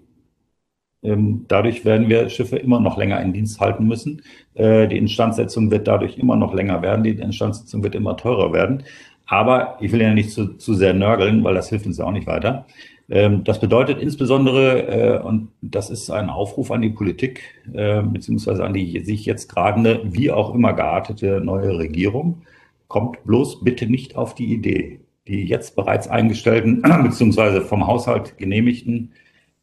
Ähm, 1.02 1.46
dadurch 1.48 1.84
werden 1.84 2.08
wir 2.08 2.28
Schiffe 2.28 2.56
immer 2.56 2.80
noch 2.80 2.96
länger 2.96 3.20
in 3.20 3.32
Dienst 3.32 3.60
halten 3.60 3.86
müssen. 3.86 4.22
Äh, 4.54 4.86
die 4.86 4.98
Instandsetzung 4.98 5.70
wird 5.70 5.88
dadurch 5.88 6.16
immer 6.16 6.36
noch 6.36 6.54
länger 6.54 6.80
werden. 6.80 7.02
Die 7.02 7.10
Instandsetzung 7.10 7.82
wird 7.82 7.96
immer 7.96 8.16
teurer 8.16 8.52
werden. 8.52 8.84
Aber 9.26 9.78
ich 9.80 9.90
will 9.92 10.00
ja 10.00 10.14
nicht 10.14 10.30
zu, 10.30 10.56
zu 10.58 10.74
sehr 10.74 10.94
nörgeln, 10.94 11.42
weil 11.42 11.54
das 11.54 11.70
hilft 11.70 11.86
uns 11.86 11.98
ja 11.98 12.04
auch 12.04 12.12
nicht 12.12 12.26
weiter. 12.26 12.66
Ähm, 13.10 13.44
das 13.44 13.60
bedeutet 13.60 14.00
insbesondere, 14.00 15.18
äh, 15.18 15.22
und 15.22 15.48
das 15.60 15.90
ist 15.90 16.10
ein 16.10 16.30
Aufruf 16.30 16.70
an 16.70 16.82
die 16.82 16.90
Politik, 16.90 17.42
äh, 17.72 18.02
beziehungsweise 18.02 18.64
an 18.64 18.72
die 18.74 19.00
sich 19.00 19.26
jetzt 19.26 19.48
gerade 19.48 20.00
wie 20.04 20.30
auch 20.30 20.54
immer 20.54 20.72
geartete 20.72 21.40
neue 21.40 21.78
Regierung, 21.78 22.42
kommt 22.92 23.24
bloß 23.24 23.64
bitte 23.64 23.86
nicht 23.86 24.16
auf 24.16 24.34
die 24.34 24.52
Idee, 24.52 25.00
die 25.26 25.44
jetzt 25.44 25.74
bereits 25.74 26.06
eingestellten, 26.06 26.82
beziehungsweise 27.02 27.62
vom 27.62 27.86
Haushalt 27.86 28.38
genehmigten 28.38 29.12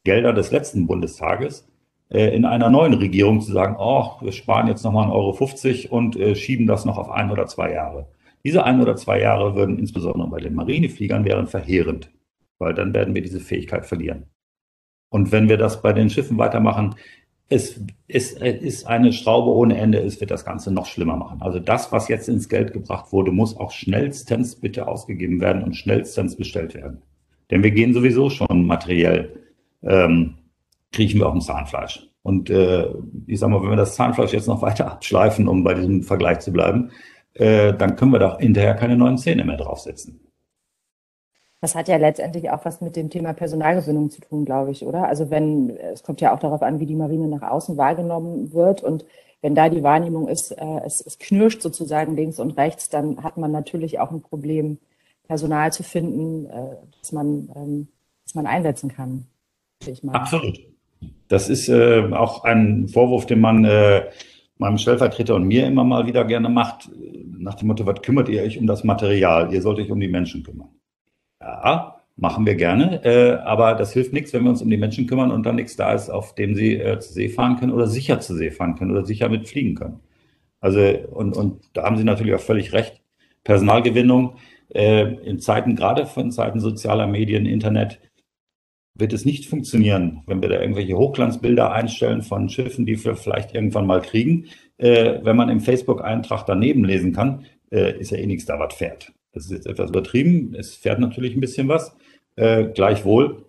Gelder 0.04 0.34
des 0.34 0.52
letzten 0.52 0.86
Bundestages 0.86 1.68
äh, 2.10 2.36
in 2.36 2.44
einer 2.44 2.70
neuen 2.70 2.94
Regierung 2.96 3.40
zu 3.40 3.54
sagen, 3.54 3.76
oh, 3.80 4.18
wir 4.22 4.34
sparen 4.34 4.68
jetzt 4.68 4.84
nochmal 4.84 5.08
1,50 5.08 5.14
Euro 5.14 5.34
50 5.34 5.92
und 5.92 6.38
schieben 6.38 6.68
das 6.68 6.84
noch 6.84 6.98
auf 6.98 7.10
ein 7.10 7.32
oder 7.32 7.48
zwei 7.48 7.72
Jahre. 7.72 8.08
Diese 8.44 8.64
ein 8.64 8.82
oder 8.82 8.96
zwei 8.96 9.22
Jahre 9.22 9.56
würden 9.56 9.80
insbesondere 9.80 10.30
bei 10.30 10.40
den 10.40 10.56
Marinefliegern 10.56 11.26
wären 11.26 11.48
verheerend 11.48 12.10
weil 12.60 12.74
dann 12.74 12.94
werden 12.94 13.16
wir 13.16 13.22
diese 13.22 13.40
Fähigkeit 13.40 13.86
verlieren. 13.86 14.26
Und 15.10 15.32
wenn 15.32 15.50
wir 15.50 15.58
das 15.58 15.82
bei 15.82 15.94
den 15.94 16.10
Schiffen 16.10 16.38
weitermachen, 16.38 16.96
es, 17.50 17.82
es, 18.08 18.34
es 18.34 18.62
ist 18.62 18.88
eine 18.88 19.12
Schraube 19.12 19.52
ohne 19.52 19.78
Ende, 19.78 20.00
es 20.00 20.20
wird 20.22 20.32
das 20.32 20.46
Ganze 20.46 20.72
noch 20.72 20.86
schlimmer 20.86 21.18
machen. 21.18 21.42
Also 21.42 21.60
das, 21.60 21.92
was 21.92 22.08
jetzt 22.08 22.30
ins 22.30 22.48
Geld 22.48 22.74
gebracht 22.74 23.12
wurde, 23.12 23.32
muss 23.32 23.58
auch 23.58 23.72
schnellstens 23.72 24.56
bitte 24.56 24.88
ausgegeben 24.88 25.42
werden 25.42 25.64
und 25.64 25.76
schnellstens 25.76 26.36
bestellt 26.36 26.76
werden. 26.76 27.02
Denn 27.50 27.64
wir 27.64 27.72
gehen 27.72 27.94
sowieso 27.94 28.30
schon 28.30 28.66
materiell, 28.66 29.36
ähm, 29.82 30.36
kriechen 30.92 31.20
wir 31.20 31.28
auf 31.28 31.34
dem 31.34 31.42
Zahnfleisch. 31.42 32.08
Und 32.22 32.52
äh, 32.52 32.86
ich 33.26 33.40
sag 33.40 33.50
mal, 33.50 33.62
wenn 33.64 33.70
wir 33.70 33.76
das 33.76 33.96
Zahnfleisch 33.96 34.34
jetzt 34.34 34.48
noch 34.48 34.62
weiter 34.62 34.92
abschleifen, 34.92 35.48
um 35.48 35.64
bei 35.64 35.74
diesem 35.74 36.04
Vergleich 36.04 36.40
zu 36.40 36.54
bleiben, 36.54 36.92
äh, 37.34 37.74
dann 37.74 37.96
können 37.96 38.12
wir 38.12 38.20
da 38.20 38.38
hinterher 38.38 38.76
keine 38.76 38.96
neuen 38.96 39.18
Zähne 39.18 39.44
mehr 39.44 39.58
draufsetzen. 39.58 40.20
Das 41.62 41.76
hat 41.76 41.90
ja 41.90 41.98
letztendlich 41.98 42.50
auch 42.52 42.64
was 42.64 42.80
mit 42.80 42.96
dem 42.96 43.10
Thema 43.10 43.34
Personalgewinnung 43.34 44.10
zu 44.10 44.22
tun, 44.22 44.46
glaube 44.46 44.72
ich, 44.72 44.86
oder? 44.86 45.08
Also 45.08 45.30
wenn, 45.30 45.70
es 45.70 46.04
kommt 46.04 46.22
ja 46.22 46.34
auch 46.34 46.40
darauf 46.40 46.62
an, 46.62 46.80
wie 46.80 46.86
die 46.86 46.96
Marine 46.96 47.28
nach 47.28 47.42
außen 47.42 47.76
wahrgenommen 47.76 48.54
wird 48.54 48.82
und 48.82 49.06
wenn 49.42 49.56
da 49.56 49.70
die 49.70 49.84
Wahrnehmung 49.84 50.28
ist, 50.28 50.52
äh, 50.52 50.82
es, 50.86 51.02
es 51.06 51.18
knirscht 51.18 51.62
sozusagen 51.62 52.16
links 52.16 52.40
und 52.40 52.58
rechts, 52.58 52.90
dann 52.90 53.24
hat 53.24 53.38
man 53.38 53.52
natürlich 53.52 54.00
auch 54.00 54.12
ein 54.12 54.22
Problem, 54.22 54.78
Personal 55.28 55.72
zu 55.72 55.84
finden, 55.84 56.48
äh, 56.48 56.76
das 57.00 57.12
man, 57.12 57.50
ähm, 57.56 57.88
man 58.34 58.48
einsetzen 58.48 58.90
kann. 58.90 59.28
Ich 59.86 60.04
mal. 60.04 60.14
Absolut. 60.14 60.60
Das 61.28 61.50
ist 61.50 61.70
äh, 61.70 62.12
auch 62.12 62.44
ein 62.44 62.88
Vorwurf, 62.90 63.28
den 63.28 63.40
man 63.40 63.64
äh, 63.64 64.10
meinem 64.58 64.78
Stellvertreter 64.78 65.36
und 65.36 65.48
mir 65.48 65.68
immer 65.68 65.84
mal 65.84 66.06
wieder 66.06 66.26
gerne 66.26 66.50
macht, 66.50 66.90
nach 67.38 67.56
dem 67.56 67.68
Motto, 67.68 67.86
was 67.86 68.02
kümmert 68.02 68.28
ihr 68.28 68.42
euch 68.42 68.58
um 68.58 68.68
das 68.68 68.84
Material? 68.84 69.54
Ihr 69.54 69.62
sollt 69.62 69.80
euch 69.80 69.92
um 69.92 70.00
die 70.00 70.10
Menschen 70.10 70.44
kümmern. 70.44 70.70
Ja, 71.42 72.02
machen 72.18 72.46
wir 72.46 72.56
gerne, 72.56 73.04
äh, 73.06 73.38
aber 73.44 73.76
das 73.76 73.94
hilft 73.94 74.14
nichts, 74.14 74.34
wenn 74.34 74.44
wir 74.44 74.50
uns 74.50 74.62
um 74.62 74.70
die 74.70 74.78
Menschen 74.78 75.08
kümmern 75.08 75.32
und 75.32 75.46
dann 75.46 75.56
nichts 75.56 75.76
da 75.76 75.94
ist, 75.94 76.10
auf 76.10 76.36
dem 76.36 76.56
sie 76.56 76.76
äh, 76.76 77.00
zu 77.00 77.14
See 77.14 77.30
fahren 77.30 77.58
können 77.58 77.72
oder 77.72 77.88
sicher 77.88 78.20
zu 78.20 78.36
See 78.36 78.52
fahren 78.52 78.76
können 78.76 78.92
oder 78.92 79.06
sicher 79.06 79.30
mit 79.30 79.48
fliegen 79.48 79.76
können. 79.76 80.02
Also, 80.62 80.82
und, 81.12 81.38
und 81.38 81.62
da 81.74 81.84
haben 81.84 81.98
Sie 81.98 82.04
natürlich 82.04 82.34
auch 82.36 82.42
völlig 82.42 82.74
recht. 82.74 83.02
Personalgewinnung 83.44 84.36
äh, 84.74 85.14
in 85.24 85.40
Zeiten, 85.40 85.76
gerade 85.76 86.06
von 86.06 86.32
Zeiten 86.32 86.60
sozialer 86.60 87.08
Medien, 87.08 87.46
Internet, 87.46 88.00
wird 88.96 89.14
es 89.14 89.24
nicht 89.24 89.46
funktionieren, 89.46 90.24
wenn 90.28 90.42
wir 90.42 90.50
da 90.50 90.60
irgendwelche 90.60 90.98
Hochglanzbilder 90.98 91.72
einstellen 91.72 92.22
von 92.22 92.50
Schiffen, 92.50 92.86
die 92.86 93.02
wir 93.04 93.16
vielleicht 93.16 93.56
irgendwann 93.56 93.88
mal 93.88 94.02
kriegen. 94.02 94.48
Äh, 94.78 95.20
wenn 95.24 95.38
man 95.38 95.50
im 95.50 95.62
Facebook-Eintrag 95.62 96.46
daneben 96.46 96.84
lesen 96.84 97.14
kann, 97.14 97.46
äh, 97.72 97.98
ist 97.98 98.12
ja 98.12 98.18
eh 98.18 98.26
nichts 98.26 98.46
da, 98.46 98.60
was 98.60 98.74
fährt. 98.74 99.14
Das 99.32 99.46
ist 99.46 99.52
jetzt 99.52 99.68
etwas 99.68 99.90
übertrieben. 99.90 100.56
Es 100.58 100.76
fährt 100.76 101.00
natürlich 101.00 101.36
ein 101.36 101.42
bisschen 101.42 101.68
was. 101.68 101.96
Äh, 102.36 102.66
gleichwohl 102.66 103.46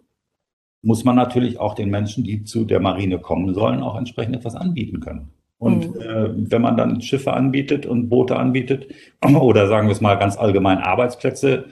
muss 0.83 1.05
man 1.05 1.17
natürlich 1.17 1.59
auch 1.59 1.75
den 1.75 1.91
Menschen, 1.91 2.25
die 2.25 2.45
zu 2.45 2.65
der 2.65 2.81
Marine 2.81 3.19
kommen 3.19 3.55
sollen, 3.55 3.83
auch 3.83 3.97
entsprechend 3.97 4.37
etwas 4.37 4.55
anbieten 4.55 5.01
können. 5.01 5.31
Und 5.59 5.95
mhm. 5.95 6.01
äh, 6.01 6.51
wenn 6.51 6.63
man 6.63 6.77
dann 6.77 7.03
Schiffe 7.03 7.35
anbietet 7.35 7.85
und 7.85 8.09
Boote 8.09 8.37
anbietet 8.37 8.89
oder 9.25 9.69
sagen 9.69 9.89
wir 9.89 9.93
es 9.93 10.01
mal 10.01 10.17
ganz 10.17 10.37
allgemein 10.39 10.79
Arbeitsplätze, 10.79 11.67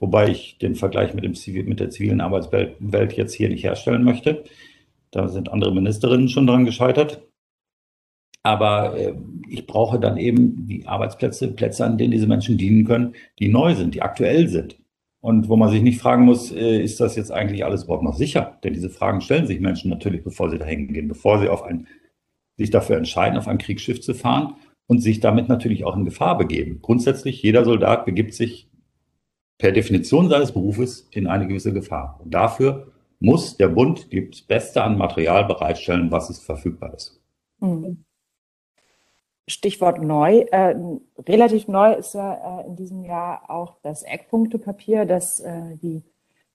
wobei 0.00 0.28
ich 0.28 0.58
den 0.58 0.74
Vergleich 0.74 1.14
mit, 1.14 1.24
dem 1.24 1.34
Zivil, 1.34 1.64
mit 1.64 1.78
der 1.78 1.90
zivilen 1.90 2.20
Arbeitswelt 2.20 3.12
jetzt 3.12 3.34
hier 3.34 3.48
nicht 3.48 3.64
herstellen 3.64 4.02
möchte, 4.02 4.44
da 5.12 5.28
sind 5.28 5.52
andere 5.52 5.74
Ministerinnen 5.74 6.28
schon 6.28 6.46
dran 6.46 6.64
gescheitert. 6.64 7.22
Aber 8.42 8.96
äh, 8.96 9.14
ich 9.48 9.66
brauche 9.66 10.00
dann 10.00 10.16
eben 10.16 10.66
die 10.66 10.86
Arbeitsplätze, 10.86 11.52
Plätze, 11.52 11.84
an 11.84 11.98
denen 11.98 12.12
diese 12.12 12.26
Menschen 12.26 12.56
dienen 12.56 12.84
können, 12.84 13.14
die 13.38 13.48
neu 13.48 13.74
sind, 13.74 13.94
die 13.94 14.02
aktuell 14.02 14.48
sind. 14.48 14.78
Und 15.20 15.50
wo 15.50 15.56
man 15.56 15.70
sich 15.70 15.82
nicht 15.82 16.00
fragen 16.00 16.24
muss, 16.24 16.50
äh, 16.50 16.80
ist 16.80 17.00
das 17.00 17.16
jetzt 17.16 17.30
eigentlich 17.30 17.64
alles 17.64 17.84
überhaupt 17.84 18.04
noch 18.04 18.16
sicher? 18.16 18.58
Denn 18.64 18.72
diese 18.72 18.88
Fragen 18.88 19.20
stellen 19.20 19.46
sich 19.46 19.60
Menschen 19.60 19.90
natürlich, 19.90 20.24
bevor 20.24 20.50
sie 20.50 20.58
da 20.58 20.64
hingehen, 20.64 21.08
bevor 21.08 21.38
sie 21.38 21.48
auf 21.48 21.62
ein, 21.62 21.86
sich 22.56 22.70
dafür 22.70 22.96
entscheiden, 22.96 23.38
auf 23.38 23.46
ein 23.46 23.58
Kriegsschiff 23.58 24.00
zu 24.00 24.14
fahren 24.14 24.54
und 24.86 25.00
sich 25.00 25.20
damit 25.20 25.48
natürlich 25.48 25.84
auch 25.84 25.96
in 25.96 26.06
Gefahr 26.06 26.38
begeben. 26.38 26.78
Grundsätzlich, 26.80 27.42
jeder 27.42 27.64
Soldat 27.64 28.06
begibt 28.06 28.32
sich 28.32 28.70
per 29.58 29.72
Definition 29.72 30.30
seines 30.30 30.52
Berufes 30.52 31.06
in 31.10 31.26
eine 31.26 31.46
gewisse 31.46 31.74
Gefahr. 31.74 32.18
Und 32.24 32.32
dafür 32.32 32.90
muss 33.18 33.58
der 33.58 33.68
Bund 33.68 34.08
das 34.10 34.40
Beste 34.40 34.82
an 34.82 34.96
Material 34.96 35.44
bereitstellen, 35.44 36.10
was 36.10 36.30
es 36.30 36.40
verfügbar 36.40 36.94
ist. 36.94 37.20
Mhm. 37.60 38.04
Stichwort 39.50 40.02
neu. 40.02 40.40
Äh, 40.50 40.74
relativ 41.28 41.68
neu 41.68 41.92
ist 41.94 42.14
ja 42.14 42.60
äh, 42.60 42.66
in 42.66 42.76
diesem 42.76 43.04
Jahr 43.04 43.50
auch 43.50 43.76
das 43.82 44.02
Eckpunktepapier, 44.02 45.04
das 45.04 45.40
äh, 45.40 45.76
die 45.82 46.02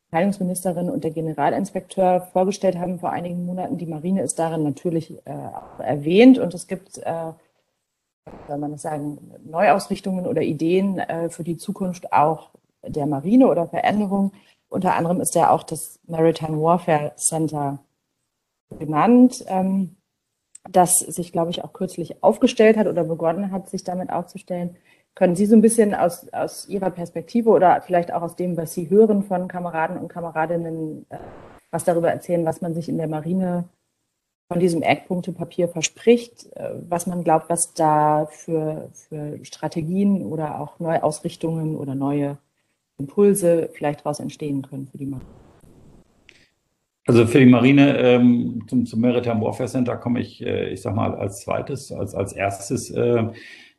Verteidigungsministerin 0.09 0.89
und 0.89 1.03
der 1.03 1.11
Generalinspekteur 1.11 2.21
vorgestellt 2.31 2.77
haben 2.77 2.99
vor 2.99 3.11
einigen 3.11 3.45
Monaten. 3.45 3.77
Die 3.77 3.85
Marine 3.85 4.21
ist 4.21 4.39
darin 4.39 4.63
natürlich 4.63 5.11
äh, 5.25 5.31
auch 5.31 5.79
erwähnt 5.79 6.37
und 6.37 6.53
es 6.53 6.67
gibt, 6.67 6.97
äh, 6.99 7.33
soll 8.47 8.57
man 8.57 8.71
das 8.71 8.83
sagen, 8.83 9.19
Neuausrichtungen 9.43 10.25
oder 10.25 10.41
Ideen 10.41 10.99
äh, 10.99 11.29
für 11.29 11.43
die 11.43 11.57
Zukunft 11.57 12.13
auch 12.13 12.51
der 12.87 13.07
Marine 13.07 13.47
oder 13.47 13.67
Veränderungen. 13.67 14.31
Unter 14.69 14.95
anderem 14.95 15.19
ist 15.19 15.35
ja 15.35 15.49
auch 15.49 15.63
das 15.63 15.99
Maritime 16.07 16.61
Warfare 16.61 17.13
Center 17.17 17.79
genannt. 18.79 19.43
Ähm, 19.47 19.97
das 20.69 20.99
sich, 20.99 21.31
glaube 21.31 21.51
ich, 21.51 21.63
auch 21.63 21.73
kürzlich 21.73 22.23
aufgestellt 22.23 22.77
hat 22.77 22.87
oder 22.87 23.03
begonnen 23.03 23.51
hat, 23.51 23.69
sich 23.69 23.83
damit 23.83 24.09
aufzustellen. 24.09 24.75
Können 25.13 25.35
Sie 25.35 25.45
so 25.45 25.55
ein 25.55 25.61
bisschen 25.61 25.95
aus, 25.95 26.27
aus 26.33 26.67
Ihrer 26.67 26.89
Perspektive 26.89 27.49
oder 27.49 27.81
vielleicht 27.81 28.13
auch 28.13 28.21
aus 28.21 28.35
dem, 28.35 28.57
was 28.57 28.73
Sie 28.73 28.89
hören 28.89 29.23
von 29.23 29.47
Kameraden 29.47 29.97
und 29.97 30.09
Kameradinnen, 30.09 31.05
äh, 31.09 31.17
was 31.71 31.85
darüber 31.85 32.11
erzählen, 32.11 32.45
was 32.45 32.61
man 32.61 32.73
sich 32.73 32.89
in 32.89 32.97
der 32.97 33.07
Marine 33.07 33.69
von 34.47 34.59
diesem 34.59 34.81
Eckpunktepapier 34.81 35.69
verspricht, 35.69 36.47
äh, 36.55 36.71
was 36.89 37.07
man 37.07 37.23
glaubt, 37.23 37.49
was 37.49 37.73
da 37.73 38.27
für, 38.29 38.89
für 38.93 39.43
Strategien 39.45 40.25
oder 40.25 40.59
auch 40.59 40.79
Neuausrichtungen 40.79 41.75
oder 41.75 41.95
neue 41.95 42.37
Impulse 42.97 43.69
vielleicht 43.73 44.01
daraus 44.01 44.19
entstehen 44.19 44.61
können 44.63 44.87
für 44.87 44.97
die 44.97 45.05
Marine? 45.05 45.44
Also 47.07 47.27
für 47.27 47.39
die 47.39 47.45
Marine 47.45 47.97
ähm, 47.99 48.63
zum, 48.67 48.85
zum 48.85 48.99
Maritime 48.99 49.39
Warfare 49.41 49.69
Center 49.69 49.95
komme 49.95 50.21
ich, 50.21 50.43
äh, 50.43 50.69
ich 50.69 50.81
sag 50.81 50.95
mal, 50.95 51.13
als 51.13 51.41
zweites, 51.41 51.91
als, 51.91 52.15
als 52.15 52.33
erstes. 52.33 52.89
Äh, 52.89 53.29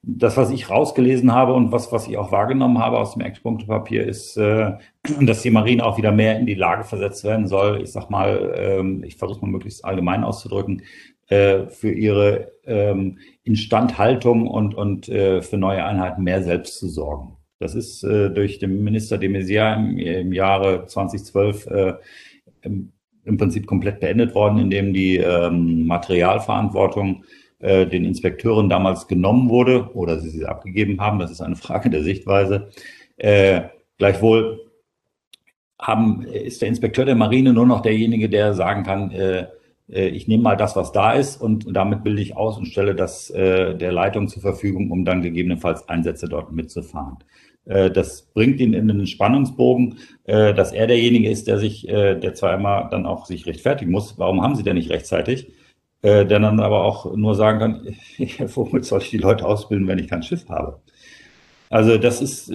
das, 0.09 0.37
was 0.37 0.51
ich 0.51 0.71
rausgelesen 0.71 1.33
habe 1.33 1.53
und 1.53 1.73
was, 1.73 1.91
was 1.91 2.07
ich 2.07 2.17
auch 2.17 2.31
wahrgenommen 2.31 2.79
habe 2.79 2.99
aus 2.99 3.15
dem 3.15 3.23
Eckpunktepapier, 3.23 4.07
ist, 4.07 4.37
äh, 4.37 4.75
dass 5.21 5.43
die 5.43 5.51
Marine 5.51 5.85
auch 5.85 5.99
wieder 5.99 6.13
mehr 6.13 6.39
in 6.39 6.47
die 6.47 6.55
Lage 6.55 6.85
versetzt 6.85 7.25
werden 7.25 7.49
soll. 7.49 7.83
Ich 7.83 7.91
sag 7.91 8.11
mal, 8.11 8.55
ähm, 8.57 9.03
ich 9.03 9.17
versuche 9.17 9.41
mal 9.41 9.51
möglichst 9.51 9.85
allgemein 9.85 10.23
auszudrücken, 10.23 10.83
äh, 11.29 11.67
für 11.67 11.91
ihre 11.91 12.53
ähm, 12.65 13.19
Instandhaltung 13.43 14.47
und, 14.47 14.77
und 14.77 15.09
äh, 15.09 15.43
für 15.43 15.59
neue 15.59 15.85
Einheiten 15.85 16.23
mehr 16.23 16.45
selbst 16.45 16.79
zu 16.79 16.89
sorgen. 16.89 17.37
Das 17.59 17.75
ist 17.75 18.05
äh, 18.05 18.31
durch 18.31 18.61
den 18.61 18.85
Minister 18.85 19.19
de 19.19 19.29
Maizière 19.29 19.75
im, 19.75 19.99
im 19.99 20.33
Jahre 20.33 20.87
2012 20.87 21.67
äh, 21.67 21.95
im 23.27 23.37
Prinzip 23.37 23.67
komplett 23.67 24.01
beendet 24.01 24.35
worden, 24.35 24.59
indem 24.59 24.95
die 24.95 25.19
ähm, 25.19 25.87
Materialverantwortung 25.87 27.25
äh, 27.59 27.87
den 27.87 28.05
Inspekteuren 28.05 28.69
damals 28.69 29.09
genommen 29.09 29.49
wurde 29.49 29.91
oder 29.95 30.19
sie 30.21 30.31
sie 30.31 30.47
abgegeben 30.47 31.01
haben. 31.01 31.19
Das 31.19 31.31
ist 31.31 31.41
eine 31.41 31.57
Frage 31.57 31.91
der 31.91 32.03
Sichtweise. 32.03 32.71
Äh, 33.17 33.63
gleichwohl 33.99 34.61
haben, 35.79 36.23
ist 36.23 36.63
der 36.63 36.69
Inspekteur 36.69 37.05
der 37.05 37.17
Marine 37.17 37.53
nur 37.53 37.67
noch 37.67 37.83
derjenige, 37.83 38.29
der 38.29 38.55
sagen 38.55 38.83
kann, 38.83 39.11
äh, 39.11 39.47
äh 39.91 40.09
ich 40.09 40.29
nehme 40.29 40.43
mal 40.45 40.57
das, 40.57 40.77
was 40.77 40.93
da 40.93 41.13
ist 41.13 41.41
und 41.41 41.75
damit 41.75 42.05
bilde 42.05 42.23
ich 42.23 42.37
aus 42.37 42.57
und 42.57 42.67
stelle 42.67 42.95
das 42.95 43.31
äh, 43.31 43.75
der 43.75 43.93
Leitung 43.93 44.29
zur 44.29 44.43
Verfügung, 44.43 44.91
um 44.91 45.05
dann 45.05 45.23
gegebenenfalls 45.23 45.89
Einsätze 45.89 46.29
dort 46.29 46.53
mitzufahren. 46.53 47.19
Äh, 47.67 47.91
das 47.91 48.23
bringt 48.23 48.61
ihn 48.61 48.73
in 48.73 48.91
einen 48.91 49.07
Spannungsbogen, 49.07 49.99
äh, 50.25 50.55
dass 50.55 50.73
er 50.73 50.87
derjenige 50.87 51.29
ist, 51.29 51.47
der 51.47 51.59
sich, 51.59 51.89
äh, 51.89 52.19
der 52.19 52.35
immer 52.55 52.89
dann 52.91 53.07
auch 53.07 53.27
sich 53.27 53.47
rechtfertigen 53.47 53.91
muss, 53.91 54.19
warum 54.19 54.43
haben 54.43 54.55
Sie 54.55 54.63
denn 54.63 54.77
nicht 54.77 54.91
rechtzeitig, 54.91 55.53
der 56.03 56.25
dann 56.25 56.61
aber 56.61 56.85
auch 56.85 57.17
nur 57.17 57.35
sagen 57.35 57.59
kann, 57.59 57.97
womit 58.55 58.85
soll 58.85 59.01
ich 59.01 59.11
die 59.11 59.19
Leute 59.19 59.45
ausbilden, 59.45 59.89
wenn 59.89 59.99
ich 59.99 60.07
kein 60.07 60.23
Schiff 60.23 60.49
habe? 60.49 60.81
Also 61.69 61.99
das 61.99 62.23
ist, 62.23 62.53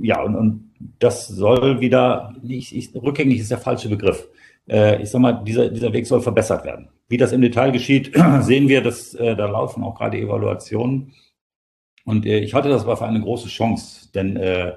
ja, 0.00 0.22
und, 0.22 0.34
und 0.34 0.70
das 0.98 1.28
soll 1.28 1.80
wieder, 1.80 2.34
ich, 2.48 2.74
ich, 2.74 2.94
rückgängig 2.94 3.40
ist 3.40 3.50
der 3.50 3.58
falsche 3.58 3.90
Begriff. 3.90 4.28
Ich 4.66 5.10
sag 5.10 5.20
mal, 5.20 5.42
dieser, 5.44 5.68
dieser 5.68 5.92
Weg 5.92 6.06
soll 6.06 6.22
verbessert 6.22 6.64
werden. 6.64 6.88
Wie 7.08 7.18
das 7.18 7.32
im 7.32 7.42
Detail 7.42 7.70
geschieht, 7.70 8.12
sehen 8.40 8.68
wir, 8.68 8.80
dass 8.80 9.10
da 9.10 9.46
laufen 9.46 9.82
auch 9.82 9.96
gerade 9.96 10.16
Evaluationen. 10.18 11.12
Und 12.06 12.24
äh, 12.24 12.38
ich 12.38 12.54
halte 12.54 12.70
das 12.70 12.84
aber 12.84 12.96
für 12.96 13.04
eine 13.04 13.20
große 13.20 13.48
Chance, 13.48 14.08
denn 14.14 14.36
äh, 14.36 14.72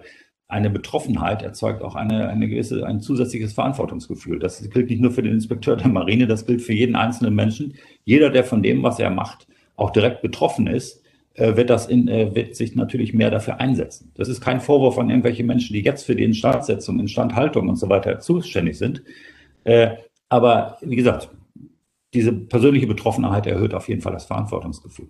eine 0.50 0.72
Betroffenheit 0.72 1.44
erzeugt 1.44 1.84
auch 1.84 1.96
eine, 1.96 2.28
eine 2.28 2.50
gewisse, 2.50 2.86
ein 2.86 3.02
zusätzliches 3.02 3.54
Verantwortungsgefühl. 3.54 4.40
Das 4.40 4.68
gilt 4.72 4.90
nicht 4.90 5.00
nur 5.00 5.12
für 5.12 5.22
den 5.22 5.34
Inspekteur 5.34 5.78
der 5.78 5.90
Marine, 5.90 6.26
das 6.26 6.48
gilt 6.48 6.62
für 6.64 6.74
jeden 6.74 6.96
einzelnen 6.96 7.36
Menschen. 7.36 7.76
Jeder, 8.04 8.32
der 8.32 8.44
von 8.44 8.64
dem, 8.64 8.82
was 8.82 9.00
er 9.00 9.12
macht, 9.12 9.48
auch 9.76 9.92
direkt 9.92 10.24
betroffen 10.24 10.66
ist, 10.66 11.04
äh, 11.36 11.56
wird 11.56 11.70
das 11.70 11.86
in, 11.86 12.08
äh, 12.08 12.34
wird 12.34 12.56
sich 12.56 12.76
natürlich 12.76 13.14
mehr 13.14 13.30
dafür 13.30 13.60
einsetzen. 13.60 14.12
Das 14.16 14.28
ist 14.28 14.42
kein 14.42 14.60
Vorwurf 14.60 14.98
an 14.98 15.12
irgendwelche 15.12 15.44
Menschen, 15.44 15.74
die 15.74 15.82
jetzt 15.82 16.08
für 16.08 16.16
die 16.16 16.24
Instandsetzung, 16.24 17.00
Instandhaltung 17.00 17.70
und 17.70 17.76
so 17.76 17.88
weiter 17.88 18.20
zuständig 18.20 18.80
sind. 18.80 19.04
Äh, 19.66 19.92
aber 20.30 20.78
wie 20.82 20.96
gesagt, 20.96 21.30
diese 22.16 22.34
persönliche 22.34 22.88
Betroffenheit 22.88 23.46
erhöht 23.46 23.76
auf 23.76 23.88
jeden 23.88 24.02
Fall 24.02 24.14
das 24.14 24.26
Verantwortungsgefühl. 24.26 25.10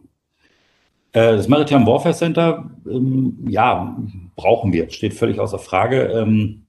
Das 1.12 1.48
Maritime 1.48 1.88
Warfare 1.88 2.14
Center, 2.14 2.70
ähm, 2.88 3.46
ja, 3.48 3.98
brauchen 4.36 4.74
wir, 4.74 4.90
steht 4.92 5.14
völlig 5.14 5.40
außer 5.40 5.58
Frage. 5.58 6.04
Ähm, 6.04 6.68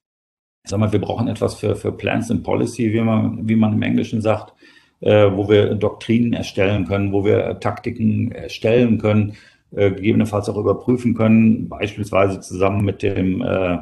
sag 0.65 0.81
mal, 0.81 0.93
wir 0.93 1.01
brauchen 1.01 1.29
etwas 1.29 1.57
für, 1.57 1.77
für 1.77 1.93
Plans 1.93 2.31
and 2.31 2.43
Policy, 2.43 2.93
wie 2.93 3.01
man, 3.01 3.49
wie 3.49 3.57
man 3.57 3.75
im 3.75 3.83
Englischen 3.83 4.21
sagt, 4.21 4.55
wo 5.03 5.49
wir 5.49 5.77
Doktrinen 5.77 6.35
erstellen 6.35 6.85
können, 6.87 7.11
wo 7.11 7.25
wir 7.25 7.59
Taktiken 7.59 8.33
erstellen 8.33 8.99
können, 8.99 9.35
äh, 9.73 9.93
gegebenenfalls 9.93 10.49
auch 10.49 10.57
überprüfen 10.57 11.15
können, 11.15 11.69
beispielsweise 11.69 12.41
zusammen 12.41 12.85
mit 12.85 13.05
dem 13.05 13.41
äh, 13.41 13.79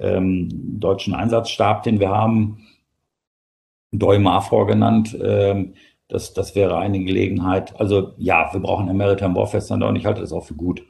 ähm, 0.00 0.48
deutschen 0.80 1.14
Einsatzstab, 1.14 1.84
den 1.84 2.00
wir 2.00 2.08
haben, 2.08 2.66
DOI 3.92 4.18
MAFOR 4.18 4.66
genannt. 4.66 5.16
Das, 6.12 6.34
das 6.34 6.54
wäre 6.54 6.76
eine 6.76 7.02
Gelegenheit. 7.02 7.80
Also 7.80 8.12
ja, 8.18 8.50
wir 8.52 8.60
brauchen 8.60 8.86
ein 8.90 8.98
Maritime 8.98 9.34
Warfare 9.34 9.62
Center 9.62 9.88
und 9.88 9.96
ich 9.96 10.04
halte 10.04 10.20
das 10.20 10.32
auch 10.32 10.44
für 10.44 10.54
gut. 10.54 10.84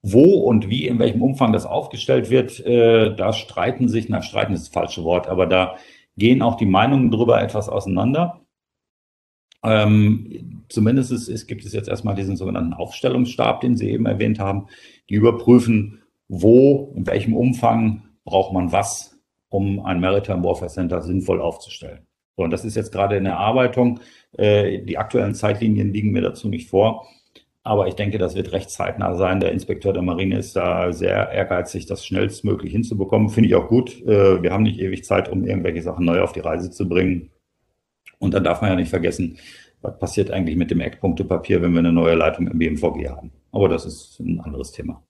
Wo 0.00 0.22
und 0.22 0.70
wie, 0.70 0.86
in 0.86 0.98
welchem 0.98 1.20
Umfang 1.20 1.52
das 1.52 1.66
aufgestellt 1.66 2.30
wird, 2.30 2.60
äh, 2.60 3.14
da 3.14 3.34
streiten 3.34 3.88
sich, 3.88 4.08
na, 4.08 4.22
streiten 4.22 4.54
ist 4.54 4.68
das 4.68 4.72
falsche 4.72 5.04
Wort, 5.04 5.28
aber 5.28 5.46
da 5.46 5.76
gehen 6.16 6.40
auch 6.40 6.56
die 6.56 6.64
Meinungen 6.64 7.10
drüber 7.10 7.42
etwas 7.42 7.68
auseinander. 7.68 8.40
Ähm, 9.62 10.64
zumindest 10.70 11.12
ist, 11.12 11.28
ist, 11.28 11.46
gibt 11.46 11.66
es 11.66 11.74
jetzt 11.74 11.88
erstmal 11.90 12.14
diesen 12.14 12.36
sogenannten 12.36 12.72
Aufstellungsstab, 12.72 13.60
den 13.60 13.76
Sie 13.76 13.90
eben 13.90 14.06
erwähnt 14.06 14.38
haben, 14.38 14.68
die 15.10 15.14
überprüfen, 15.14 16.02
wo, 16.28 16.94
in 16.96 17.06
welchem 17.06 17.36
Umfang 17.36 18.04
braucht 18.24 18.54
man 18.54 18.72
was, 18.72 19.18
um 19.50 19.84
ein 19.84 20.00
Maritime 20.00 20.42
Warfare 20.42 20.70
Center 20.70 21.02
sinnvoll 21.02 21.42
aufzustellen. 21.42 22.06
So, 22.36 22.44
und 22.44 22.50
das 22.50 22.64
ist 22.64 22.74
jetzt 22.74 22.92
gerade 22.92 23.16
in 23.16 23.26
Erarbeitung. 23.26 24.00
Äh, 24.32 24.80
die 24.80 24.98
aktuellen 24.98 25.34
Zeitlinien 25.34 25.92
liegen 25.92 26.10
mir 26.10 26.22
dazu 26.22 26.48
nicht 26.48 26.68
vor. 26.68 27.06
Aber 27.62 27.88
ich 27.88 27.94
denke, 27.94 28.18
das 28.18 28.34
wird 28.34 28.52
recht 28.52 28.70
zeitnah 28.70 29.14
sein. 29.14 29.40
Der 29.40 29.52
Inspekteur 29.52 29.94
der 29.94 30.02
Marine 30.02 30.38
ist 30.38 30.54
da 30.54 30.92
sehr 30.92 31.30
ehrgeizig, 31.30 31.86
das 31.86 32.04
schnellstmöglich 32.04 32.72
hinzubekommen. 32.72 33.30
Finde 33.30 33.48
ich 33.48 33.54
auch 33.54 33.68
gut. 33.68 34.02
Äh, 34.02 34.42
wir 34.42 34.52
haben 34.52 34.64
nicht 34.64 34.78
ewig 34.80 35.04
Zeit, 35.04 35.30
um 35.30 35.44
irgendwelche 35.44 35.82
Sachen 35.82 36.04
neu 36.04 36.20
auf 36.20 36.32
die 36.32 36.40
Reise 36.40 36.70
zu 36.70 36.88
bringen. 36.88 37.30
Und 38.18 38.34
dann 38.34 38.44
darf 38.44 38.60
man 38.60 38.70
ja 38.70 38.76
nicht 38.76 38.90
vergessen, 38.90 39.38
was 39.80 39.98
passiert 39.98 40.30
eigentlich 40.30 40.56
mit 40.56 40.70
dem 40.70 40.80
Eckpunktepapier, 40.80 41.62
wenn 41.62 41.72
wir 41.72 41.80
eine 41.80 41.92
neue 41.92 42.14
Leitung 42.14 42.48
im 42.48 42.58
BMVG 42.58 43.08
haben. 43.08 43.32
Aber 43.52 43.68
das 43.68 43.86
ist 43.86 44.20
ein 44.20 44.40
anderes 44.40 44.72
Thema. 44.72 45.02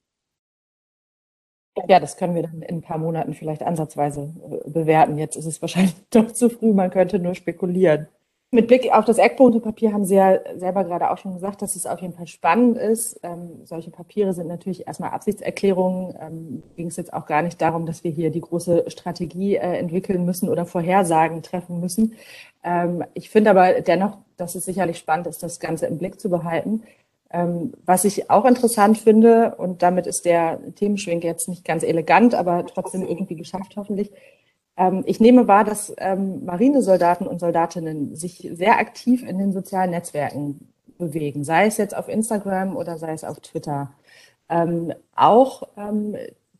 Ja, 1.87 1.99
das 1.99 2.17
können 2.17 2.35
wir 2.35 2.43
dann 2.43 2.61
in 2.61 2.77
ein 2.77 2.81
paar 2.81 2.97
Monaten 2.97 3.33
vielleicht 3.33 3.61
ansatzweise 3.63 4.33
äh, 4.49 4.69
bewerten. 4.69 5.17
Jetzt 5.17 5.35
ist 5.35 5.45
es 5.45 5.61
wahrscheinlich 5.61 5.95
doch 6.09 6.31
zu 6.31 6.49
früh, 6.49 6.73
man 6.73 6.89
könnte 6.89 7.19
nur 7.19 7.35
spekulieren. 7.35 8.07
Mit 8.51 8.67
Blick 8.67 8.89
auf 8.93 9.03
das 9.03 9.17
Eckpunktepapier 9.17 9.91
haben 9.91 10.05
Sie 10.05 10.15
ja 10.15 10.39
selber 10.55 10.85
gerade 10.85 11.11
auch 11.11 11.17
schon 11.17 11.33
gesagt, 11.33 11.61
dass 11.61 11.75
es 11.75 11.85
auf 11.85 11.99
jeden 11.99 12.13
Fall 12.13 12.27
spannend 12.27 12.77
ist. 12.77 13.19
Ähm, 13.21 13.65
solche 13.65 13.91
Papiere 13.91 14.33
sind 14.33 14.47
natürlich 14.47 14.87
erstmal 14.87 15.09
Absichtserklärungen. 15.09 16.15
Ähm, 16.21 16.63
ging 16.77 16.87
es 16.87 16.95
jetzt 16.95 17.11
auch 17.11 17.25
gar 17.25 17.41
nicht 17.41 17.59
darum, 17.59 17.85
dass 17.85 18.05
wir 18.05 18.11
hier 18.11 18.29
die 18.29 18.39
große 18.39 18.85
Strategie 18.87 19.55
äh, 19.55 19.77
entwickeln 19.77 20.23
müssen 20.23 20.47
oder 20.47 20.65
Vorhersagen 20.65 21.43
treffen 21.43 21.81
müssen. 21.81 22.13
Ähm, 22.63 23.03
ich 23.13 23.29
finde 23.29 23.49
aber 23.49 23.81
dennoch, 23.81 24.19
dass 24.37 24.55
es 24.55 24.63
sicherlich 24.63 24.99
spannend 24.99 25.27
ist, 25.27 25.43
das 25.43 25.59
Ganze 25.59 25.87
im 25.87 25.97
Blick 25.97 26.21
zu 26.21 26.29
behalten. 26.29 26.83
Ähm, 27.35 27.73
was 27.85 28.05
ich 28.05 28.29
auch 28.29 28.45
interessant 28.45 28.97
finde, 28.97 29.55
und 29.57 29.81
damit 29.81 30.07
ist 30.07 30.23
der 30.23 30.57
Themenschwenk 30.75 31.21
jetzt 31.25 31.49
nicht 31.49 31.65
ganz 31.65 31.83
elegant, 31.83 32.33
aber 32.33 32.65
trotzdem 32.65 33.05
irgendwie 33.05 33.35
geschafft 33.35 33.73
hoffentlich, 33.75 34.09
ähm, 34.77 35.03
ich 35.05 35.19
nehme 35.19 35.45
wahr, 35.45 35.65
dass 35.65 35.93
ähm, 35.97 36.45
Marinesoldaten 36.45 37.27
und 37.27 37.39
Soldatinnen 37.39 38.15
sich 38.15 38.49
sehr 38.53 38.79
aktiv 38.79 39.21
in 39.27 39.37
den 39.37 39.51
sozialen 39.51 39.91
Netzwerken 39.91 40.69
bewegen, 40.97 41.43
sei 41.43 41.65
es 41.65 41.75
jetzt 41.75 41.93
auf 41.97 42.07
Instagram 42.07 42.77
oder 42.77 42.97
sei 42.97 43.11
es 43.11 43.25
auf 43.25 43.41
Twitter. 43.41 43.91
Auch 45.15 45.63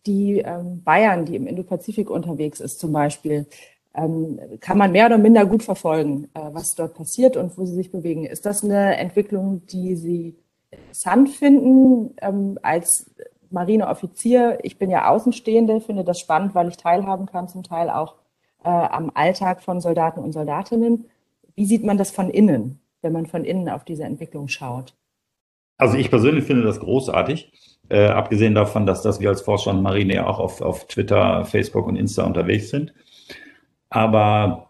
die 0.05 0.43
Bayern, 0.83 1.25
die 1.25 1.35
im 1.35 1.47
Indopazifik 1.47 2.09
unterwegs 2.09 2.59
ist 2.59 2.79
zum 2.79 2.91
Beispiel, 2.91 3.45
kann 3.93 4.77
man 4.77 4.91
mehr 4.91 5.05
oder 5.05 5.19
minder 5.19 5.45
gut 5.45 5.63
verfolgen, 5.63 6.25
äh, 6.33 6.39
was 6.51 6.75
dort 6.75 6.95
passiert 6.95 7.37
und 7.37 7.57
wo 7.57 7.65
sie 7.65 7.75
sich 7.75 7.91
bewegen. 7.91 8.25
Ist 8.25 8.45
das 8.45 8.63
eine 8.63 8.97
Entwicklung, 8.97 9.65
die 9.67 9.95
Sie 9.95 10.35
interessant 10.71 11.29
finden 11.29 12.15
als 12.61 13.13
Marineoffizier, 13.51 14.59
ich 14.63 14.77
bin 14.77 14.89
ja 14.89 15.09
Außenstehende, 15.09 15.81
finde 15.81 16.03
das 16.03 16.19
spannend, 16.19 16.55
weil 16.55 16.67
ich 16.67 16.77
teilhaben 16.77 17.25
kann, 17.25 17.47
zum 17.47 17.63
Teil 17.63 17.89
auch 17.89 18.15
äh, 18.63 18.69
am 18.69 19.11
Alltag 19.13 19.61
von 19.61 19.79
Soldaten 19.79 20.19
und 20.19 20.33
Soldatinnen. 20.33 21.05
Wie 21.55 21.65
sieht 21.65 21.85
man 21.85 21.97
das 21.97 22.11
von 22.11 22.29
innen, 22.29 22.79
wenn 23.01 23.13
man 23.13 23.25
von 23.27 23.45
innen 23.45 23.69
auf 23.69 23.85
diese 23.85 24.03
Entwicklung 24.03 24.47
schaut? 24.47 24.93
Also 25.77 25.97
ich 25.97 26.09
persönlich 26.09 26.45
finde 26.45 26.63
das 26.63 26.79
großartig. 26.79 27.51
Äh, 27.89 28.07
abgesehen 28.07 28.55
davon, 28.55 28.85
dass, 28.85 29.03
dass 29.03 29.19
wir 29.19 29.29
als 29.29 29.41
Vorstand 29.41 29.83
Marine 29.83 30.15
ja 30.15 30.25
auch 30.25 30.39
auf, 30.39 30.61
auf 30.61 30.87
Twitter, 30.87 31.45
Facebook 31.45 31.87
und 31.87 31.95
Insta 31.95 32.23
unterwegs 32.25 32.69
sind. 32.69 32.93
Aber 33.89 34.64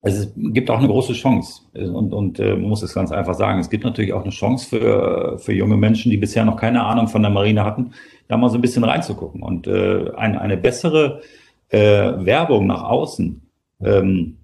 es 0.00 0.32
gibt 0.36 0.70
auch 0.70 0.78
eine 0.78 0.86
große 0.86 1.12
Chance 1.12 1.62
und, 1.74 2.12
und 2.12 2.38
äh, 2.38 2.54
muss 2.54 2.82
es 2.82 2.94
ganz 2.94 3.10
einfach 3.10 3.34
sagen. 3.34 3.58
Es 3.58 3.68
gibt 3.68 3.84
natürlich 3.84 4.12
auch 4.12 4.22
eine 4.22 4.30
Chance 4.30 4.68
für, 4.68 5.38
für 5.38 5.52
junge 5.52 5.76
Menschen, 5.76 6.10
die 6.10 6.16
bisher 6.16 6.44
noch 6.44 6.56
keine 6.56 6.84
Ahnung 6.84 7.08
von 7.08 7.22
der 7.22 7.32
Marine 7.32 7.64
hatten, 7.64 7.92
da 8.28 8.36
mal 8.36 8.48
so 8.48 8.58
ein 8.58 8.60
bisschen 8.60 8.84
reinzugucken. 8.84 9.42
Und 9.42 9.66
äh, 9.66 10.10
eine, 10.16 10.40
eine 10.40 10.56
bessere 10.56 11.22
äh, 11.68 11.78
Werbung 11.78 12.68
nach 12.68 12.84
außen 12.84 13.42
ähm, 13.80 14.36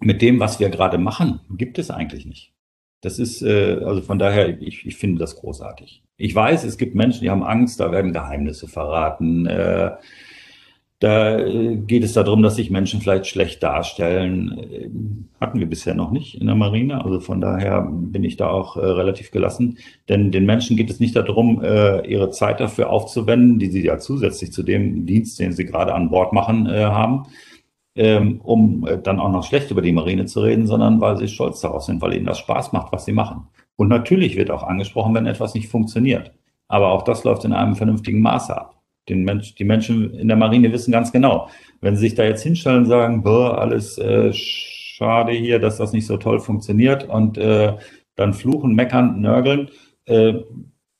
mit 0.00 0.20
dem, 0.20 0.40
was 0.40 0.58
wir 0.58 0.68
gerade 0.68 0.98
machen, 0.98 1.40
gibt 1.50 1.78
es 1.78 1.90
eigentlich 1.90 2.26
nicht. 2.26 2.52
Das 3.02 3.20
ist, 3.20 3.42
äh, 3.42 3.80
also 3.84 4.02
von 4.02 4.18
daher, 4.18 4.60
ich, 4.60 4.84
ich 4.84 4.96
finde 4.96 5.20
das 5.20 5.36
großartig. 5.36 6.02
Ich 6.16 6.34
weiß, 6.34 6.64
es 6.64 6.76
gibt 6.76 6.96
Menschen, 6.96 7.22
die 7.22 7.30
haben 7.30 7.44
Angst, 7.44 7.78
da 7.78 7.92
werden 7.92 8.12
Geheimnisse 8.12 8.66
verraten. 8.66 9.46
Äh, 9.46 9.92
da 11.02 11.36
äh, 11.36 11.76
geht 11.78 12.04
es 12.04 12.12
darum, 12.12 12.42
dass 12.44 12.54
sich 12.54 12.70
Menschen 12.70 13.00
vielleicht 13.00 13.26
schlecht 13.26 13.60
darstellen. 13.60 14.58
Äh, 14.70 14.88
hatten 15.40 15.58
wir 15.58 15.66
bisher 15.66 15.94
noch 15.94 16.12
nicht 16.12 16.40
in 16.40 16.46
der 16.46 16.54
Marine. 16.54 17.04
Also 17.04 17.18
von 17.18 17.40
daher 17.40 17.88
bin 17.90 18.22
ich 18.22 18.36
da 18.36 18.48
auch 18.48 18.76
äh, 18.76 18.86
relativ 18.86 19.32
gelassen. 19.32 19.78
Denn 20.08 20.30
den 20.30 20.46
Menschen 20.46 20.76
geht 20.76 20.90
es 20.90 21.00
nicht 21.00 21.16
darum, 21.16 21.60
ihre 21.62 22.30
Zeit 22.30 22.60
dafür 22.60 22.90
aufzuwenden, 22.90 23.58
die 23.58 23.68
sie 23.68 23.84
ja 23.84 23.98
zusätzlich 23.98 24.52
zu 24.52 24.62
dem 24.62 25.06
Dienst, 25.06 25.40
den 25.40 25.52
sie 25.52 25.64
gerade 25.64 25.94
an 25.94 26.10
Bord 26.10 26.32
machen, 26.32 26.68
haben, 26.68 27.24
ähm, 27.96 28.40
um 28.42 28.86
dann 29.02 29.18
auch 29.20 29.30
noch 29.30 29.44
schlecht 29.44 29.70
über 29.70 29.82
die 29.82 29.92
Marine 29.92 30.26
zu 30.26 30.40
reden, 30.40 30.66
sondern 30.66 31.00
weil 31.00 31.16
sie 31.16 31.28
stolz 31.28 31.60
darauf 31.60 31.82
sind, 31.82 32.00
weil 32.02 32.14
ihnen 32.14 32.26
das 32.26 32.38
Spaß 32.38 32.72
macht, 32.72 32.92
was 32.92 33.04
sie 33.04 33.12
machen. 33.12 33.48
Und 33.76 33.88
natürlich 33.88 34.36
wird 34.36 34.50
auch 34.50 34.62
angesprochen, 34.62 35.14
wenn 35.14 35.26
etwas 35.26 35.54
nicht 35.54 35.68
funktioniert. 35.68 36.32
Aber 36.68 36.92
auch 36.92 37.02
das 37.02 37.24
läuft 37.24 37.44
in 37.44 37.52
einem 37.52 37.74
vernünftigen 37.74 38.20
Maße 38.20 38.56
ab. 38.56 38.81
Den 39.08 39.24
Mensch, 39.24 39.54
die 39.54 39.64
Menschen 39.64 40.14
in 40.14 40.28
der 40.28 40.36
Marine 40.36 40.72
wissen 40.72 40.92
ganz 40.92 41.12
genau, 41.12 41.48
wenn 41.80 41.96
sie 41.96 42.02
sich 42.02 42.14
da 42.14 42.24
jetzt 42.24 42.42
hinstellen 42.42 42.78
und 42.78 42.86
sagen, 42.86 43.22
boah, 43.22 43.58
alles 43.58 43.98
äh, 43.98 44.32
schade 44.32 45.32
hier, 45.32 45.58
dass 45.58 45.78
das 45.78 45.92
nicht 45.92 46.06
so 46.06 46.16
toll 46.16 46.38
funktioniert 46.38 47.08
und 47.08 47.36
äh, 47.38 47.76
dann 48.14 48.34
fluchen, 48.34 48.74
meckern, 48.74 49.20
nörgeln, 49.20 49.70
äh, 50.06 50.34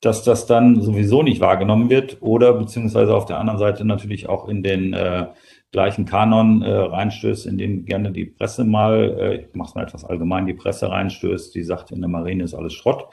dass 0.01 0.25
das 0.25 0.47
dann 0.47 0.81
sowieso 0.81 1.23
nicht 1.23 1.41
wahrgenommen 1.41 1.89
wird 1.89 2.19
oder 2.21 2.55
beziehungsweise 2.55 3.15
auf 3.15 3.27
der 3.27 3.39
anderen 3.39 3.61
Seite 3.61 3.85
natürlich 3.85 4.29
auch 4.29 4.49
in 4.49 4.65
den 4.65 4.93
äh, 4.95 5.27
gleichen 5.71 6.05
Kanon 6.05 6.63
äh, 6.63 6.71
reinstößt, 6.71 7.47
in 7.47 7.57
den 7.57 7.85
gerne 7.87 8.11
die 8.11 8.27
Presse 8.27 8.65
mal, 8.65 9.17
äh, 9.19 9.37
ich 9.37 9.55
mache 9.55 9.69
es 9.69 9.75
mal 9.75 9.85
etwas 9.85 10.05
allgemein, 10.05 10.47
die 10.47 10.55
Presse 10.55 10.91
reinstößt, 10.91 11.55
die 11.55 11.63
sagt, 11.63 11.93
in 11.93 12.01
der 12.01 12.11
Marine 12.11 12.45
ist 12.45 12.55
alles 12.55 12.75
Schrott. 12.75 13.07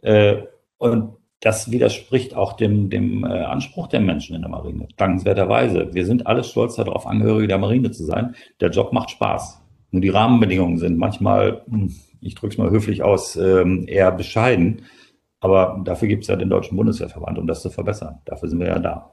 Äh, 0.00 0.42
und 0.78 1.16
das 1.42 1.72
widerspricht 1.72 2.36
auch 2.36 2.52
dem, 2.52 2.88
dem 2.88 3.24
äh, 3.24 3.28
Anspruch 3.28 3.88
der 3.88 4.00
Menschen 4.00 4.36
in 4.36 4.42
der 4.42 4.50
Marine, 4.50 4.86
dankenswerterweise. 4.96 5.92
Wir 5.92 6.06
sind 6.06 6.28
alle 6.28 6.44
stolz 6.44 6.76
darauf, 6.76 7.04
Angehörige 7.04 7.48
der 7.48 7.58
Marine 7.58 7.90
zu 7.90 8.04
sein. 8.04 8.36
Der 8.60 8.70
Job 8.70 8.92
macht 8.92 9.10
Spaß. 9.10 9.60
Nur 9.90 10.00
die 10.00 10.08
Rahmenbedingungen 10.08 10.78
sind 10.78 10.96
manchmal, 10.98 11.64
hm, 11.68 11.92
ich 12.20 12.36
drücke 12.36 12.52
es 12.52 12.58
mal 12.58 12.70
höflich 12.70 13.02
aus, 13.02 13.34
ähm, 13.34 13.86
eher 13.88 14.12
bescheiden. 14.12 14.82
Aber 15.40 15.80
dafür 15.84 16.06
gibt 16.06 16.22
es 16.22 16.28
ja 16.28 16.36
den 16.36 16.48
Deutschen 16.48 16.76
Bundeswehrverband, 16.76 17.36
um 17.40 17.48
das 17.48 17.62
zu 17.62 17.70
verbessern. 17.70 18.20
Dafür 18.24 18.48
sind 18.48 18.60
wir 18.60 18.68
ja 18.68 18.78
da. 18.78 19.10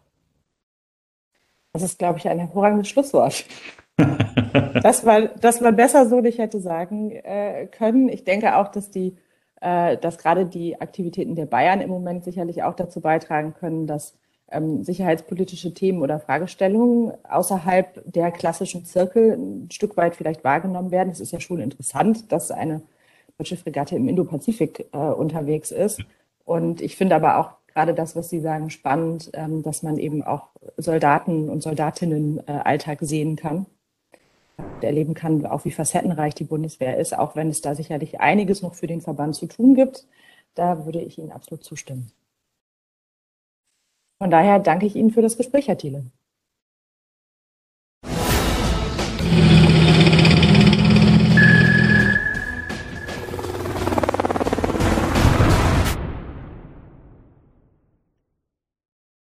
Das 1.74 1.82
ist, 1.82 1.98
glaube 1.98 2.20
ich, 2.20 2.30
ein 2.30 2.38
hervorragendes 2.38 2.90
Schlusswort. 2.90 3.44
das, 4.84 5.04
war, 5.04 5.30
das 5.30 5.62
man 5.62 5.76
besser 5.76 6.08
so 6.08 6.22
nicht 6.22 6.38
hätte 6.38 6.60
sagen 6.60 7.10
äh, 7.10 7.66
können. 7.66 8.08
Ich 8.08 8.24
denke 8.24 8.56
auch, 8.56 8.68
dass 8.68 8.92
die, 8.92 9.18
dass 9.62 10.18
gerade 10.18 10.46
die 10.46 10.80
Aktivitäten 10.80 11.36
der 11.36 11.46
Bayern 11.46 11.82
im 11.82 11.90
Moment 11.90 12.24
sicherlich 12.24 12.64
auch 12.64 12.76
dazu 12.76 13.02
beitragen 13.02 13.54
können, 13.54 13.88
dass 13.88 14.14
ähm, 14.52 14.84
sicherheitspolitische 14.84 15.74
Themen 15.74 16.02
oder 16.02 16.20
Fragestellungen 16.20 17.14
außerhalb 17.28 18.02
der 18.06 18.32
klassischen 18.32 18.86
Zirkel 18.86 19.34
ein 19.34 19.72
Stück 19.72 19.98
weit 19.98 20.16
vielleicht 20.16 20.44
wahrgenommen 20.44 20.92
werden. 20.92 21.12
Es 21.12 21.20
ist 21.20 21.32
ja 21.32 21.40
schon 21.40 21.60
interessant, 21.60 22.32
dass 22.32 22.52
eine 22.52 22.82
deutsche 23.38 23.58
Fregatte 23.58 23.96
im 23.96 24.08
Indopazifik 24.08 24.88
äh, 24.92 24.98
unterwegs 24.98 25.72
ist. 25.72 26.02
Und 26.46 26.82
ich 26.82 26.98
finde 26.98 27.16
aber 27.16 27.38
auch 27.38 27.52
gerade 27.68 27.94
das, 27.94 28.16
was 28.16 28.30
Sie 28.30 28.40
sagen, 28.40 28.70
spannend, 28.70 29.30
ähm, 29.34 29.64
dass 29.64 29.84
man 29.84 29.98
eben 29.98 30.24
auch 30.24 30.48
Soldaten 30.78 31.50
und 31.50 31.62
Soldatinnen 31.62 32.42
äh, 32.48 32.52
Alltag 32.52 33.00
sehen 33.02 33.36
kann 33.36 33.66
erleben 34.82 35.14
kann, 35.14 35.46
auch 35.46 35.66
wie 35.66 35.72
facettenreich 35.72 36.36
die 36.36 36.44
Bundeswehr 36.44 36.98
ist, 36.98 37.18
auch 37.18 37.36
wenn 37.36 37.50
es 37.50 37.62
da 37.62 37.76
sicherlich 37.76 38.20
einiges 38.20 38.62
noch 38.62 38.76
für 38.76 38.88
den 38.88 39.02
Verband 39.02 39.36
zu 39.36 39.48
tun 39.48 39.76
gibt. 39.76 40.08
Da 40.56 40.86
würde 40.86 41.02
ich 41.02 41.18
Ihnen 41.18 41.32
absolut 41.32 41.64
zustimmen. 41.64 42.12
Von 44.18 44.30
daher 44.30 44.60
danke 44.60 44.86
ich 44.86 44.96
Ihnen 44.96 45.12
für 45.12 45.22
das 45.22 45.38
Gespräch, 45.38 45.68
Herr 45.68 45.78
Thiele. 45.78 46.06